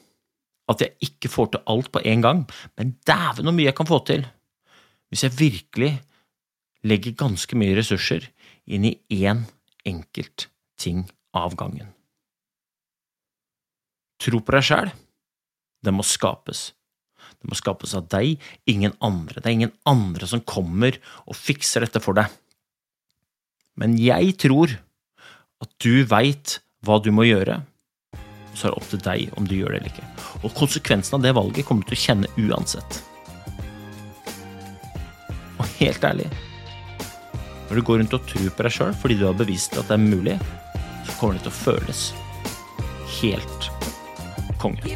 at 0.73 0.83
jeg 0.83 1.07
ikke 1.07 1.31
får 1.31 1.53
til 1.53 1.63
alt 1.71 1.91
på 1.95 2.03
en 2.11 2.25
gang, 2.25 2.41
men 2.75 2.97
dæven 3.07 3.47
hvor 3.47 3.55
mye 3.55 3.69
jeg 3.69 3.79
kan 3.79 3.89
få 3.89 4.03
til 4.09 4.27
hvis 5.13 5.27
jeg 5.27 5.37
virkelig 5.37 5.91
legger 6.89 7.15
ganske 7.21 7.57
mye 7.61 7.77
ressurser 7.77 8.25
inn 8.65 8.87
i 8.89 8.95
én 9.13 9.45
enkelt 9.87 10.47
ting 10.81 11.05
av 11.37 11.53
gangen. 11.61 11.91
Tro 14.23 14.41
på 14.41 14.55
deg 14.57 14.65
sjæl. 14.65 14.93
Det 15.85 15.93
må 15.93 16.07
skapes. 16.07 16.71
Det 17.43 17.51
må 17.51 17.59
skapes 17.59 17.93
av 17.99 18.07
deg, 18.11 18.41
ingen 18.71 18.95
andre. 19.05 19.43
Det 19.43 19.51
er 19.51 19.59
ingen 19.59 19.75
andre 19.87 20.29
som 20.31 20.41
kommer 20.49 20.97
og 21.27 21.37
fikser 21.37 21.85
dette 21.85 22.01
for 22.03 22.17
deg. 22.17 22.33
Men 23.79 23.99
jeg 24.01 24.37
tror 24.41 24.73
at 25.63 25.71
du 25.85 26.07
veit 26.09 26.57
hva 26.83 26.99
du 27.05 27.13
må 27.15 27.29
gjøre, 27.29 27.61
så 28.63 28.69
er 28.69 28.75
det 28.75 28.79
opp 28.79 28.91
til 28.93 29.03
deg 29.03 29.33
om 29.41 29.47
du 29.49 29.57
gjør 29.57 29.75
det 29.75 29.81
eller 29.81 29.91
ikke. 29.91 30.09
Og 30.47 30.55
konsekvensen 30.55 31.19
av 31.19 31.25
det 31.27 31.35
valget 31.35 31.67
kommer 31.67 31.83
du 31.83 31.91
til 31.91 31.99
å 31.99 32.05
kjenne 32.05 32.31
uansett. 32.39 33.01
Og 35.59 35.67
helt 35.81 36.07
ærlig, 36.07 36.29
når 37.69 37.79
du 37.79 37.87
går 37.89 38.03
rundt 38.03 38.15
og 38.15 38.27
tror 38.31 38.51
på 38.55 38.67
deg 38.67 38.77
sjøl 38.77 38.95
fordi 39.03 39.19
du 39.19 39.27
har 39.27 39.39
bevist 39.39 39.75
at 39.81 39.91
det 39.91 39.99
er 39.99 40.05
mulig, 40.05 40.37
så 41.09 41.17
kommer 41.19 41.39
det 41.39 41.47
til 41.49 41.55
å 41.55 41.59
føles 41.59 42.05
helt 43.19 43.71
konge. 44.63 44.95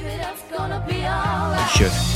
Kjør. 1.74 2.15